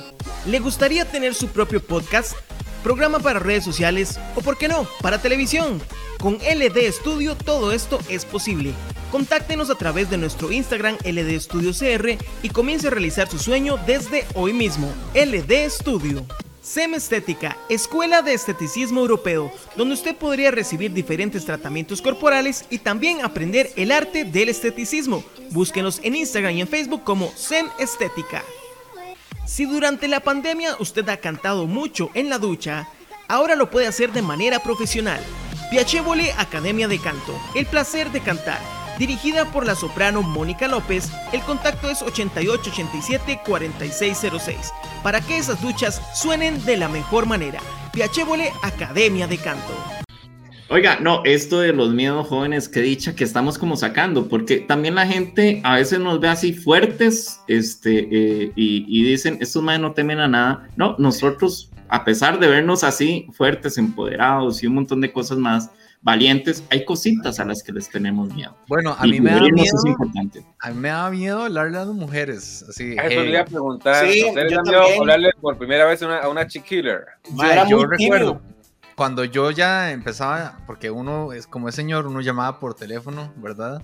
¿Le 0.47 0.61
gustaría 0.61 1.11
tener 1.11 1.35
su 1.35 1.49
propio 1.49 1.85
podcast? 1.85 2.37
Programa 2.83 3.19
para 3.19 3.39
redes 3.39 3.65
sociales 3.65 4.19
o, 4.35 4.41
por 4.41 4.57
qué 4.57 4.69
no, 4.69 4.87
para 5.03 5.21
televisión. 5.21 5.81
Con 6.19 6.35
LD 6.35 6.91
Studio 6.93 7.37
todo 7.37 7.73
esto 7.73 7.99
es 8.09 8.25
posible. 8.25 8.73
Contáctenos 9.11 9.71
a 9.71 9.75
través 9.75 10.09
de 10.09 10.17
nuestro 10.17 10.53
Instagram 10.53 10.97
LD 11.05 11.41
Studio 11.41 11.73
CR 11.73 12.17
y 12.43 12.49
comience 12.49 12.87
a 12.87 12.91
realizar 12.91 13.29
su 13.29 13.39
sueño 13.39 13.79
desde 13.87 14.25
hoy 14.35 14.53
mismo. 14.53 14.93
LD 15.15 15.69
Studio. 15.69 16.25
SEM 16.63 16.95
Estética, 16.95 17.57
Escuela 17.69 18.21
de 18.23 18.35
Esteticismo 18.35 19.01
Europeo, 19.01 19.51
donde 19.77 19.95
usted 19.95 20.15
podría 20.15 20.51
recibir 20.51 20.93
diferentes 20.93 21.45
tratamientos 21.47 22.03
corporales 22.03 22.67
y 22.71 22.79
también 22.79 23.25
aprender 23.25 23.71
el 23.77 23.91
arte 23.91 24.25
del 24.25 24.51
esteticismo. 24.51 25.25
Búsquenos 25.51 26.01
en 26.03 26.17
Instagram 26.17 26.55
y 26.55 26.61
en 26.61 26.69
Facebook 26.69 27.03
como 27.03 27.33
SEM 27.35 27.67
Estética. 27.79 28.45
Si 29.47 29.65
durante 29.65 30.09
la 30.09 30.21
pandemia 30.21 30.77
usted 30.79 31.09
ha 31.09 31.17
cantado 31.17 31.67
mucho 31.67 32.11
en 32.15 32.31
la 32.31 32.39
ducha, 32.39 32.89
ahora 33.29 33.57
lo 33.57 33.71
puede 33.71 33.87
hacer 33.87 34.13
de 34.13 34.23
manera 34.23 34.61
profesional. 34.61 35.21
Piacevole 35.71 36.33
Academia 36.33 36.89
de 36.89 36.99
Canto, 36.99 37.39
el 37.55 37.67
placer 37.67 38.11
de 38.11 38.21
cantar. 38.21 38.61
Dirigida 38.99 39.51
por 39.51 39.67
la 39.67 39.75
soprano 39.75 40.23
Mónica 40.23 40.69
López, 40.69 41.11
el 41.33 41.41
contacto 41.43 41.89
es 41.89 42.03
8887-4606, 42.03 44.73
para 45.03 45.21
que 45.21 45.39
esas 45.39 45.61
duchas 45.63 46.01
suenen 46.15 46.65
de 46.65 46.77
la 46.77 46.89
mejor 46.89 47.27
manera. 47.27 47.61
Piacevole 47.93 48.53
Academia 48.63 49.27
de 49.27 49.39
Canto. 49.39 50.00
Oiga, 50.73 50.99
no, 51.01 51.23
esto 51.25 51.59
de 51.59 51.73
los 51.73 51.93
miedos 51.93 52.29
jóvenes, 52.29 52.69
qué 52.69 52.81
dicha 52.81 53.17
que 53.17 53.25
estamos 53.25 53.59
como 53.59 53.77
sacando, 53.77 54.29
porque 54.29 54.59
también 54.59 54.95
la 54.95 55.05
gente 55.05 55.61
a 55.65 55.75
veces 55.75 55.99
nos 55.99 56.21
ve 56.21 56.29
así 56.29 56.53
fuertes, 56.53 57.41
este, 57.49 57.99
eh, 57.99 58.53
y, 58.55 58.85
y 58.87 59.03
dicen, 59.03 59.39
estos 59.41 59.65
madres 59.65 59.81
no 59.81 59.95
temen 59.95 60.21
a 60.21 60.29
nada. 60.29 60.69
No, 60.77 60.95
nosotros, 60.97 61.73
a 61.89 62.05
pesar 62.05 62.39
de 62.39 62.47
vernos 62.47 62.85
así 62.85 63.27
fuertes, 63.33 63.79
empoderados 63.79 64.63
y 64.63 64.69
un 64.69 64.75
montón 64.75 65.01
de 65.01 65.13
cosas 65.13 65.39
más, 65.39 65.71
valientes, 66.03 66.65
hay 66.71 66.85
cositas 66.85 67.41
a 67.41 67.45
las 67.45 67.65
que 67.65 67.73
les 67.73 67.91
tenemos 67.91 68.33
miedo. 68.33 68.57
Bueno, 68.69 68.95
a 68.97 69.07
Y 69.07 69.11
mí 69.11 69.21
me 69.21 69.33
da 69.33 69.41
miedo. 69.41 69.77
es 69.77 69.85
importante. 69.85 70.45
A 70.61 70.71
mí 70.71 70.77
me 70.77 70.89
da 70.89 71.11
miedo 71.11 71.43
hablarle 71.43 71.79
a 71.79 71.85
las 71.85 71.95
mujeres. 71.95 72.65
Así. 72.69 72.97
A 72.97 73.03
Eso 73.03 73.21
hey, 73.21 73.25
le 73.25 73.31
iba 73.31 73.41
a 73.41 73.45
preguntar. 73.45 74.07
Sí, 74.09 74.23
¿a 74.23 74.29
¿Ustedes 74.29 74.53
yo 74.53 74.59
han 74.59 74.65
miedo 74.65 75.01
hablarle 75.01 75.31
por 75.41 75.59
primera 75.59 75.85
vez 75.87 76.03
a 76.03 76.07
una, 76.07 76.19
a 76.19 76.29
una 76.29 76.47
chiquiller? 76.47 77.07
Yo 77.29 77.69
yo 77.69 77.77
muy 77.79 77.87
recuerdo 77.87 77.97
tímido. 77.97 78.50
Cuando 79.01 79.25
yo 79.25 79.51
ya 79.51 79.93
empezaba, 79.93 80.59
porque 80.67 80.91
uno 80.91 81.33
es 81.33 81.47
como 81.47 81.71
es 81.71 81.75
señor, 81.75 82.07
uno 82.07 82.21
llamaba 82.21 82.61
por 82.61 82.75
teléfono, 82.75 83.33
¿verdad? 83.37 83.81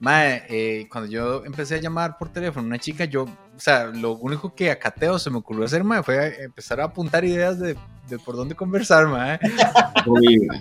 Mae, 0.00 0.42
eh, 0.48 0.88
cuando 0.90 1.08
yo 1.08 1.44
empecé 1.44 1.76
a 1.76 1.80
llamar 1.80 2.18
por 2.18 2.30
teléfono 2.30 2.64
a 2.64 2.70
una 2.70 2.78
chica, 2.80 3.04
yo, 3.04 3.26
o 3.26 3.60
sea, 3.60 3.84
lo 3.84 4.14
único 4.16 4.56
que 4.56 4.72
a 4.72 4.76
cateo 4.80 5.20
se 5.20 5.30
me 5.30 5.36
ocurrió 5.36 5.66
hacer, 5.66 5.84
mae, 5.84 6.02
fue 6.02 6.42
empezar 6.42 6.80
a 6.80 6.86
apuntar 6.86 7.24
ideas 7.24 7.60
de, 7.60 7.76
de 8.08 8.18
por 8.18 8.34
dónde 8.34 8.56
conversar, 8.56 9.06
mae. 9.06 9.38
Horrible. 10.04 10.60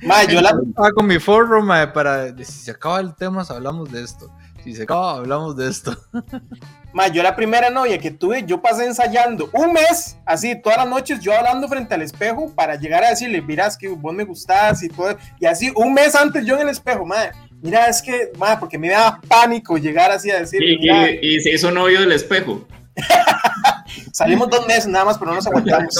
Ma, 0.00 0.24
yo 0.24 0.40
la, 0.40 0.58
Estaba 0.66 0.90
con 0.92 1.06
mi 1.06 1.18
foro, 1.18 1.62
mae, 1.62 1.88
para, 1.88 2.34
si 2.38 2.44
se 2.44 2.70
acaba 2.70 3.00
el 3.00 3.14
tema, 3.14 3.42
hablamos 3.42 3.92
de 3.92 4.02
esto. 4.02 4.32
Si 4.64 4.74
se 4.74 4.84
acaba, 4.84 5.16
hablamos 5.16 5.58
de 5.58 5.68
esto. 5.68 5.94
ma, 6.92 7.08
yo 7.08 7.22
la 7.22 7.34
primera 7.36 7.70
novia 7.70 7.98
que 7.98 8.10
tuve, 8.10 8.44
yo 8.44 8.60
pasé 8.60 8.86
ensayando 8.86 9.48
un 9.52 9.72
mes, 9.72 10.16
así, 10.24 10.54
todas 10.60 10.78
las 10.78 10.88
noches, 10.88 11.20
yo 11.20 11.32
hablando 11.36 11.68
frente 11.68 11.94
al 11.94 12.02
espejo 12.02 12.52
para 12.54 12.74
llegar 12.76 13.04
a 13.04 13.10
decirle, 13.10 13.40
miras 13.42 13.76
que 13.76 13.88
vos 13.88 14.12
me 14.14 14.24
gustás 14.24 14.82
y 14.82 14.88
todo. 14.88 15.16
Y 15.38 15.46
así, 15.46 15.72
un 15.76 15.92
mes 15.94 16.14
antes 16.14 16.44
yo 16.44 16.54
en 16.56 16.62
el 16.62 16.68
espejo, 16.68 17.04
madre, 17.06 17.32
mira, 17.62 17.86
es 17.88 18.00
que, 18.02 18.30
madre, 18.38 18.56
porque 18.60 18.78
me 18.78 18.88
daba 18.90 19.20
pánico 19.28 19.76
llegar 19.78 20.10
así 20.10 20.30
a 20.30 20.40
decirle, 20.40 20.76
Y, 20.80 20.88
y- 20.88 21.36
y 21.36 21.40
se 21.40 21.50
hizo 21.52 21.70
novio 21.70 22.00
del 22.00 22.12
espejo. 22.12 22.66
salimos 24.12 24.48
dos 24.50 24.66
meses 24.66 24.86
nada 24.88 25.04
más, 25.06 25.18
pero 25.18 25.30
no 25.30 25.36
nos 25.36 25.46
aguantamos. 25.46 25.94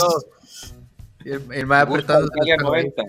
El, 1.23 1.41
el 1.51 1.71
apretando 1.71 2.27
Italia 2.35 2.57
90. 2.57 3.03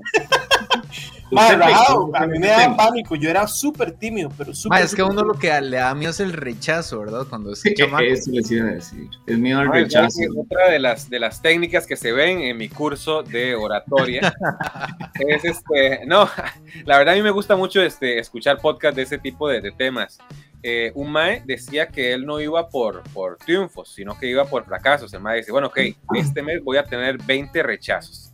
Usted, 1.32 1.58
rajado, 1.58 2.10
a 2.14 2.26
mí 2.26 2.38
me 2.38 2.48
daba 2.48 2.76
pánico, 2.76 3.16
yo 3.16 3.30
era 3.30 3.46
súper 3.46 3.92
tímido, 3.92 4.30
pero 4.36 4.54
súper. 4.54 4.82
Es 4.82 4.94
que 4.94 5.00
a 5.00 5.06
uno 5.06 5.22
lo 5.22 5.34
que 5.34 5.48
le 5.60 5.78
da 5.78 5.94
miedo 5.94 6.10
es 6.10 6.20
el 6.20 6.32
rechazo, 6.32 7.00
¿verdad? 7.00 7.26
Cuando 7.28 7.52
es 7.52 7.62
chamaco. 7.74 8.04
eso 8.04 8.30
les 8.32 8.50
iba 8.50 8.68
a 8.68 8.72
decir. 8.72 9.08
Es 9.26 9.38
miedo 9.38 9.60
al 9.60 9.72
rechazo. 9.72 10.10
¿sabes 10.10 10.28
qué? 10.34 10.40
Otra 10.40 10.70
de 10.70 10.78
las, 10.78 11.08
de 11.08 11.18
las 11.18 11.40
técnicas 11.40 11.86
que 11.86 11.96
se 11.96 12.12
ven 12.12 12.40
en 12.40 12.56
mi 12.58 12.68
curso 12.68 13.22
de 13.22 13.54
oratoria 13.54 14.34
es 15.20 15.44
este, 15.44 16.04
no, 16.06 16.28
la 16.84 16.98
verdad 16.98 17.14
a 17.14 17.16
mí 17.16 17.22
me 17.22 17.30
gusta 17.30 17.56
mucho 17.56 17.80
este, 17.80 18.18
escuchar 18.18 18.58
podcast 18.58 18.94
de 18.94 19.02
ese 19.02 19.18
tipo 19.18 19.48
de, 19.48 19.62
de 19.62 19.72
temas. 19.72 20.18
Eh, 20.62 20.92
un 20.94 21.10
Mae 21.10 21.42
decía 21.44 21.88
que 21.88 22.12
él 22.12 22.24
no 22.24 22.40
iba 22.40 22.68
por, 22.68 23.02
por 23.12 23.36
triunfos, 23.36 23.92
sino 23.92 24.16
que 24.18 24.28
iba 24.28 24.44
por 24.44 24.64
fracasos. 24.64 25.12
El 25.12 25.20
Mae 25.20 25.38
dice, 25.38 25.50
bueno, 25.50 25.68
ok, 25.68 25.78
este 26.14 26.42
mes 26.42 26.62
voy 26.62 26.76
a 26.76 26.84
tener 26.84 27.18
20 27.18 27.62
rechazos. 27.62 28.31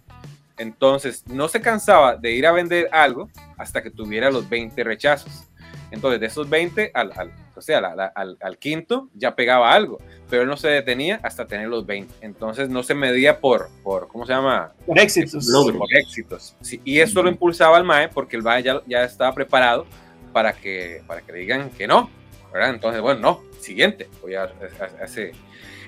Entonces, 0.58 1.24
no 1.26 1.48
se 1.48 1.60
cansaba 1.60 2.16
de 2.16 2.32
ir 2.32 2.46
a 2.46 2.52
vender 2.52 2.88
algo 2.92 3.28
hasta 3.56 3.82
que 3.82 3.90
tuviera 3.90 4.30
los 4.30 4.48
20 4.48 4.82
rechazos. 4.84 5.44
Entonces, 5.90 6.20
de 6.20 6.26
esos 6.26 6.48
20, 6.50 6.90
al, 6.94 7.12
al- 7.16 7.32
o 7.56 7.60
sea, 7.62 7.78
al, 8.14 8.36
al 8.40 8.58
quinto 8.58 9.08
ya 9.14 9.34
pegaba 9.34 9.72
algo, 9.72 9.98
pero 10.28 10.42
él 10.42 10.48
no 10.48 10.56
se 10.56 10.68
detenía 10.68 11.18
hasta 11.22 11.46
tener 11.46 11.68
los 11.68 11.86
20. 11.86 12.14
Entonces, 12.20 12.68
no 12.68 12.82
se 12.82 12.94
medía 12.94 13.40
por, 13.40 13.68
por 13.82 14.06
¿cómo 14.08 14.26
se 14.26 14.32
llama? 14.32 14.72
por 14.86 14.98
éxitos. 14.98 15.46
Por 15.78 15.96
éxitos. 15.96 16.54
Sí, 16.60 16.80
y 16.84 17.00
eso 17.00 17.22
lo 17.22 17.30
impulsaba 17.30 17.76
al 17.78 17.84
MAE 17.84 18.08
porque 18.10 18.36
el 18.36 18.42
MAE 18.42 18.62
ya, 18.62 18.82
ya 18.86 19.02
estaba 19.04 19.32
preparado 19.34 19.86
para 20.32 20.52
que, 20.52 21.02
para 21.06 21.22
que 21.22 21.32
le 21.32 21.38
digan 21.38 21.70
que 21.70 21.86
no, 21.86 22.10
¿verdad? 22.52 22.70
Entonces, 22.70 23.00
bueno, 23.00 23.20
no, 23.20 23.42
siguiente, 23.60 24.08
voy 24.20 24.34
a- 24.34 24.52
hacer. 25.02 25.32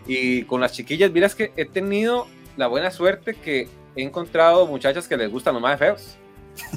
Y 0.07 0.43
con 0.45 0.61
las 0.63 0.73
chiquillas, 0.73 1.11
miras 1.13 1.35
que 1.35 1.53
he 1.57 1.67
tenido 1.67 2.27
la 2.57 2.67
buena 2.69 2.91
suerte 2.91 3.35
que 3.35 3.69
he 4.01 4.05
encontrado 4.05 4.67
muchachas 4.67 5.07
que 5.09 5.17
les 5.17 5.31
gustan 5.31 5.55
los 5.55 5.63
más 5.63 5.79
feos. 5.79 6.17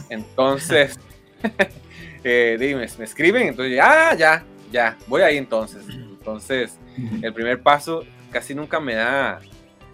Entonces, 0.09 0.99
eh, 2.23 2.57
dime, 2.59 2.87
me 2.97 3.05
escriben, 3.05 3.47
entonces, 3.47 3.79
ah, 3.81 4.15
ya, 4.17 4.43
ya, 4.71 4.97
voy 5.07 5.21
ahí 5.21 5.37
entonces. 5.37 5.83
Entonces, 5.89 6.77
el 7.21 7.33
primer 7.33 7.61
paso 7.61 8.03
casi 8.31 8.55
nunca 8.55 8.79
me 8.79 8.95
da 8.95 9.39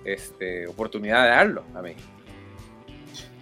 este, 0.06 0.68
oportunidad 0.68 1.24
de 1.24 1.30
darlo 1.30 1.64
a 1.76 1.82
mí. 1.82 1.94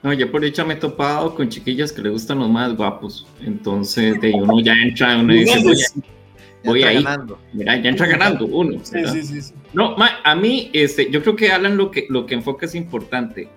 No, 0.03 0.13
yo 0.13 0.31
por 0.31 0.41
dicha 0.41 0.63
me 0.63 0.75
he 0.75 0.77
topado 0.77 1.33
con 1.35 1.49
chiquillas 1.49 1.91
que 1.91 2.01
le 2.01 2.09
gustan 2.09 2.39
los 2.39 2.49
más 2.49 2.75
guapos. 2.75 3.27
Entonces, 3.41 4.19
de 4.21 4.31
uno 4.33 4.59
ya 4.61 4.73
entra, 4.73 5.17
uno 5.17 5.33
dice, 5.33 5.59
voy, 5.63 5.81
a- 5.81 6.63
voy 6.63 6.83
ahí. 6.83 7.05
mira, 7.53 7.77
ya 7.77 7.89
entra 7.89 8.05
ganando 8.07 8.45
uno. 8.45 8.79
Sí, 8.83 8.99
sí, 9.07 9.41
sí. 9.41 9.53
No, 9.73 9.97
ma, 9.97 10.19
a 10.23 10.35
mí, 10.35 10.69
este, 10.73 11.09
yo 11.09 11.21
creo 11.21 11.35
que 11.35 11.51
Alan 11.51 11.77
lo 11.77 11.91
que, 11.91 12.05
lo 12.09 12.25
que 12.25 12.35
enfoca 12.35 12.65
es 12.67 12.75
importante. 12.75 13.49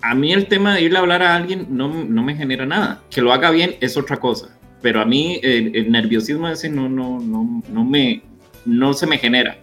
A 0.00 0.14
mí 0.14 0.32
el 0.32 0.46
tema 0.46 0.74
de 0.74 0.82
irle 0.82 0.98
a 0.98 1.00
hablar 1.00 1.22
a 1.22 1.34
alguien 1.34 1.66
no, 1.70 1.88
no 1.88 2.22
me 2.22 2.36
genera 2.36 2.66
nada. 2.66 3.02
Que 3.10 3.20
lo 3.20 3.32
haga 3.32 3.50
bien 3.50 3.76
es 3.80 3.96
otra 3.96 4.18
cosa. 4.18 4.56
Pero 4.80 5.00
a 5.00 5.04
mí 5.04 5.40
el, 5.42 5.74
el 5.74 5.90
nerviosismo 5.90 6.48
ese 6.48 6.68
no, 6.68 6.88
no, 6.88 7.18
no, 7.20 7.62
no, 7.68 7.84
me, 7.84 8.22
no 8.64 8.94
se 8.94 9.06
me 9.06 9.18
genera. 9.18 9.58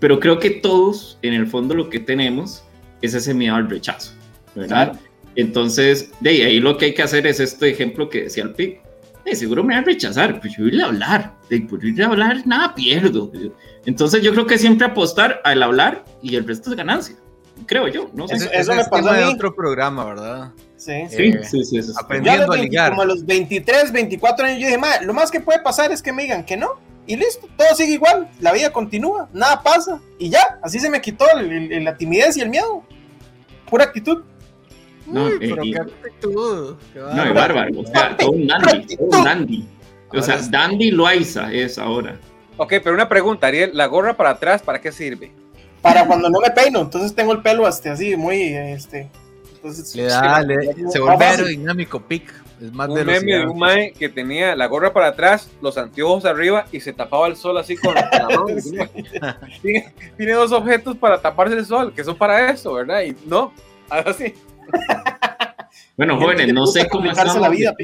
Pero 0.00 0.18
creo 0.18 0.38
que 0.38 0.50
todos, 0.50 1.18
en 1.22 1.34
el 1.34 1.46
fondo, 1.46 1.74
lo 1.74 1.90
que 1.90 2.00
tenemos 2.00 2.62
es 3.02 3.14
ese 3.14 3.34
miedo 3.34 3.54
al 3.54 3.68
rechazo, 3.68 4.12
¿verdad? 4.54 4.92
Claro. 4.92 5.06
Entonces, 5.36 6.10
de 6.20 6.30
ahí 6.30 6.60
lo 6.60 6.78
que 6.78 6.86
hay 6.86 6.94
que 6.94 7.02
hacer 7.02 7.26
es 7.26 7.40
este 7.40 7.68
ejemplo 7.68 8.08
que 8.08 8.22
decía 8.24 8.44
el 8.44 8.54
PIC. 8.54 8.80
De 9.24 9.34
seguro 9.34 9.64
me 9.64 9.74
van 9.74 9.82
a 9.82 9.86
rechazar, 9.86 10.40
pues 10.40 10.56
yo 10.56 10.66
irle 10.66 10.82
a 10.82 10.86
hablar. 10.86 11.34
De 11.50 11.60
por 11.62 11.84
irle 11.84 12.04
a 12.04 12.08
hablar, 12.08 12.46
nada 12.46 12.74
pierdo. 12.74 13.30
Entonces, 13.84 14.22
yo 14.22 14.32
creo 14.32 14.46
que 14.46 14.56
siempre 14.56 14.86
apostar 14.86 15.40
al 15.44 15.62
hablar 15.62 16.04
y 16.22 16.36
el 16.36 16.46
resto 16.46 16.70
es 16.70 16.76
ganancia. 16.76 17.16
Creo 17.64 17.88
yo, 17.88 18.10
no 18.12 18.28
sé. 18.28 18.34
Eso- 18.36 18.44
eso 18.46 18.54
ese 18.60 18.74
me 18.74 18.80
es 18.82 18.88
pasó 18.88 19.10
a 19.10 19.16
mí. 19.16 19.22
otro 19.22 19.54
programa, 19.54 20.04
¿verdad? 20.04 20.52
Sí. 20.76 20.92
Sí, 21.08 21.16
eh, 21.22 21.40
sí, 21.42 21.64
sí. 21.64 21.78
es- 21.78 21.96
a 21.96 22.00
Aprendiendo 22.02 22.44
a 22.44 22.56
20 22.56 22.62
ligar. 22.68 22.90
como 22.90 23.02
a 23.02 23.06
los 23.06 23.24
23, 23.24 23.90
24 23.92 24.46
años, 24.46 24.58
yo 24.60 24.66
dije, 24.66 24.78
"Ma, 24.78 25.00
lo 25.02 25.14
más 25.14 25.30
que 25.30 25.40
puede 25.40 25.60
pasar 25.60 25.90
es 25.90 26.02
que 26.02 26.12
me 26.12 26.22
digan 26.22 26.44
que 26.44 26.56
no. 26.56 26.72
Y 27.06 27.16
listo, 27.16 27.48
todo 27.56 27.74
sigue 27.74 27.94
igual, 27.94 28.28
la 28.40 28.52
vida 28.52 28.70
continúa, 28.72 29.28
nada 29.32 29.62
pasa. 29.62 30.00
Y 30.18 30.28
ya, 30.28 30.58
así 30.62 30.78
se 30.80 30.90
me 30.90 31.00
quitó 31.00 31.24
el- 31.38 31.72
el- 31.72 31.84
la 31.84 31.96
timidez 31.96 32.36
y 32.36 32.40
el 32.40 32.48
miedo. 32.50 32.82
Pura 33.70 33.84
actitud. 33.84 34.22
No, 35.06 35.26
Uy, 35.26 35.32
eh, 35.34 35.36
pero 35.40 35.64
y- 35.64 35.72
qué 35.72 35.78
actitud. 35.80 36.76
qué 36.92 36.98
No, 36.98 37.06
bárbaro. 37.06 37.28
es 37.28 37.34
bárbaro. 37.34 37.80
O 37.80 37.86
sea, 37.86 38.16
todo 38.16 38.30
un 38.32 38.46
dandy. 38.46 38.96
todo 38.96 39.18
un 39.18 39.24
dandy. 39.24 39.68
O 40.12 40.22
sea, 40.22 40.34
es- 40.36 40.50
Dandy 40.50 40.90
Loaiza 40.90 41.52
es 41.52 41.78
ahora. 41.78 42.16
Ok, 42.56 42.74
pero 42.82 42.94
una 42.94 43.08
pregunta, 43.08 43.46
Ariel, 43.48 43.70
¿la 43.74 43.86
gorra 43.86 44.16
para 44.16 44.30
atrás 44.30 44.62
para 44.62 44.80
qué 44.80 44.90
sirve? 44.92 45.32
Para 45.86 46.06
cuando 46.06 46.28
no 46.30 46.40
me 46.40 46.50
peino, 46.50 46.80
entonces 46.80 47.14
tengo 47.14 47.32
el 47.32 47.42
pelo 47.42 47.66
este, 47.68 47.88
así, 47.90 48.16
muy, 48.16 48.54
este... 48.54 49.08
Entonces, 49.54 49.94
Le 49.96 50.04
da, 50.04 50.40
sí, 50.42 50.46
le- 50.46 50.90
se 50.90 51.00
vuelve 51.00 51.24
aerodinámico, 51.24 52.00
pic. 52.00 52.32
Es 52.60 52.72
más 52.72 52.88
Un 52.88 53.04
meme 53.04 53.34
de 53.34 53.46
un 53.46 53.58
mae 53.58 53.92
que 53.92 54.08
tenía 54.08 54.54
la 54.56 54.66
gorra 54.66 54.92
para 54.92 55.08
atrás, 55.08 55.50
los 55.60 55.76
anteojos 55.76 56.24
arriba 56.24 56.66
y 56.72 56.80
se 56.80 56.92
tapaba 56.92 57.26
el 57.26 57.36
sol 57.36 57.58
así 57.58 57.76
con, 57.76 57.94
la 57.94 58.08
mano. 58.28 58.46
tiene, 59.60 59.92
tiene 60.16 60.32
dos 60.32 60.52
objetos 60.52 60.96
para 60.96 61.20
taparse 61.20 61.54
el 61.56 61.66
sol, 61.66 61.92
que 61.94 62.02
son 62.04 62.16
para 62.16 62.50
eso, 62.50 62.72
¿verdad? 62.74 63.02
Y 63.02 63.16
no, 63.26 63.52
así. 63.90 64.34
Bueno, 65.96 66.14
Gente 66.18 66.24
jóvenes, 66.26 66.54
no 66.54 66.66
sé 66.66 66.88
cómo 66.90 67.10
estamos 67.10 67.36
la 67.38 67.48
vida. 67.48 67.74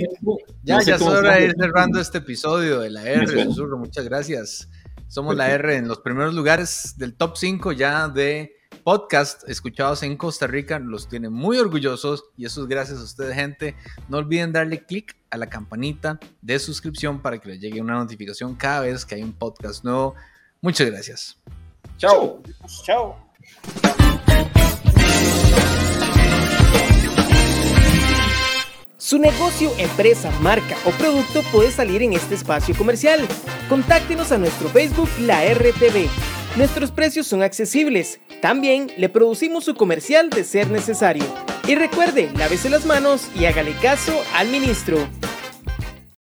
Ya, 0.62 0.74
No 0.74 0.80
sé 0.82 0.90
ya 0.90 0.96
es 0.96 1.02
hora 1.02 1.36
de 1.36 1.44
ir 1.46 1.54
cerrando 1.58 1.98
este 1.98 2.18
episodio 2.18 2.80
de 2.80 2.90
la 2.90 3.04
R. 3.04 3.44
Susurro. 3.44 3.78
Muchas 3.78 4.04
gracias. 4.04 4.68
Somos 5.12 5.36
la 5.36 5.50
R 5.50 5.76
en 5.76 5.88
los 5.88 5.98
primeros 5.98 6.32
lugares 6.32 6.94
del 6.96 7.12
top 7.12 7.36
5 7.36 7.72
ya 7.72 8.08
de 8.08 8.56
podcast 8.82 9.46
escuchados 9.46 10.02
en 10.04 10.16
Costa 10.16 10.46
Rica. 10.46 10.78
Los 10.78 11.06
tiene 11.06 11.28
muy 11.28 11.58
orgullosos 11.58 12.24
y 12.34 12.46
eso 12.46 12.62
es 12.62 12.66
gracias 12.66 12.98
a 12.98 13.02
ustedes, 13.02 13.34
gente. 13.34 13.76
No 14.08 14.16
olviden 14.16 14.54
darle 14.54 14.86
clic 14.86 15.14
a 15.28 15.36
la 15.36 15.50
campanita 15.50 16.18
de 16.40 16.58
suscripción 16.58 17.20
para 17.20 17.36
que 17.36 17.50
les 17.50 17.60
llegue 17.60 17.82
una 17.82 17.92
notificación 17.92 18.54
cada 18.54 18.80
vez 18.80 19.04
que 19.04 19.16
hay 19.16 19.22
un 19.22 19.34
podcast 19.34 19.84
nuevo. 19.84 20.14
Muchas 20.62 20.90
gracias. 20.90 21.36
Chao. 21.98 22.42
Chao. 22.82 24.01
Su 29.02 29.18
negocio, 29.18 29.72
empresa, 29.78 30.30
marca 30.42 30.76
o 30.84 30.92
producto 30.92 31.42
puede 31.50 31.72
salir 31.72 32.04
en 32.04 32.12
este 32.12 32.36
espacio 32.36 32.72
comercial. 32.76 33.26
Contáctenos 33.68 34.30
a 34.30 34.38
nuestro 34.38 34.68
Facebook 34.68 35.08
La 35.18 35.44
RTV. 35.44 36.08
Nuestros 36.56 36.92
precios 36.92 37.26
son 37.26 37.42
accesibles. 37.42 38.20
También 38.40 38.92
le 38.96 39.08
producimos 39.08 39.64
su 39.64 39.74
comercial 39.74 40.30
de 40.30 40.44
ser 40.44 40.70
necesario. 40.70 41.24
Y 41.66 41.74
recuerde, 41.74 42.30
lávese 42.36 42.70
las 42.70 42.86
manos 42.86 43.28
y 43.34 43.46
hágale 43.46 43.72
caso 43.82 44.22
al 44.36 44.46
ministro. 44.50 44.98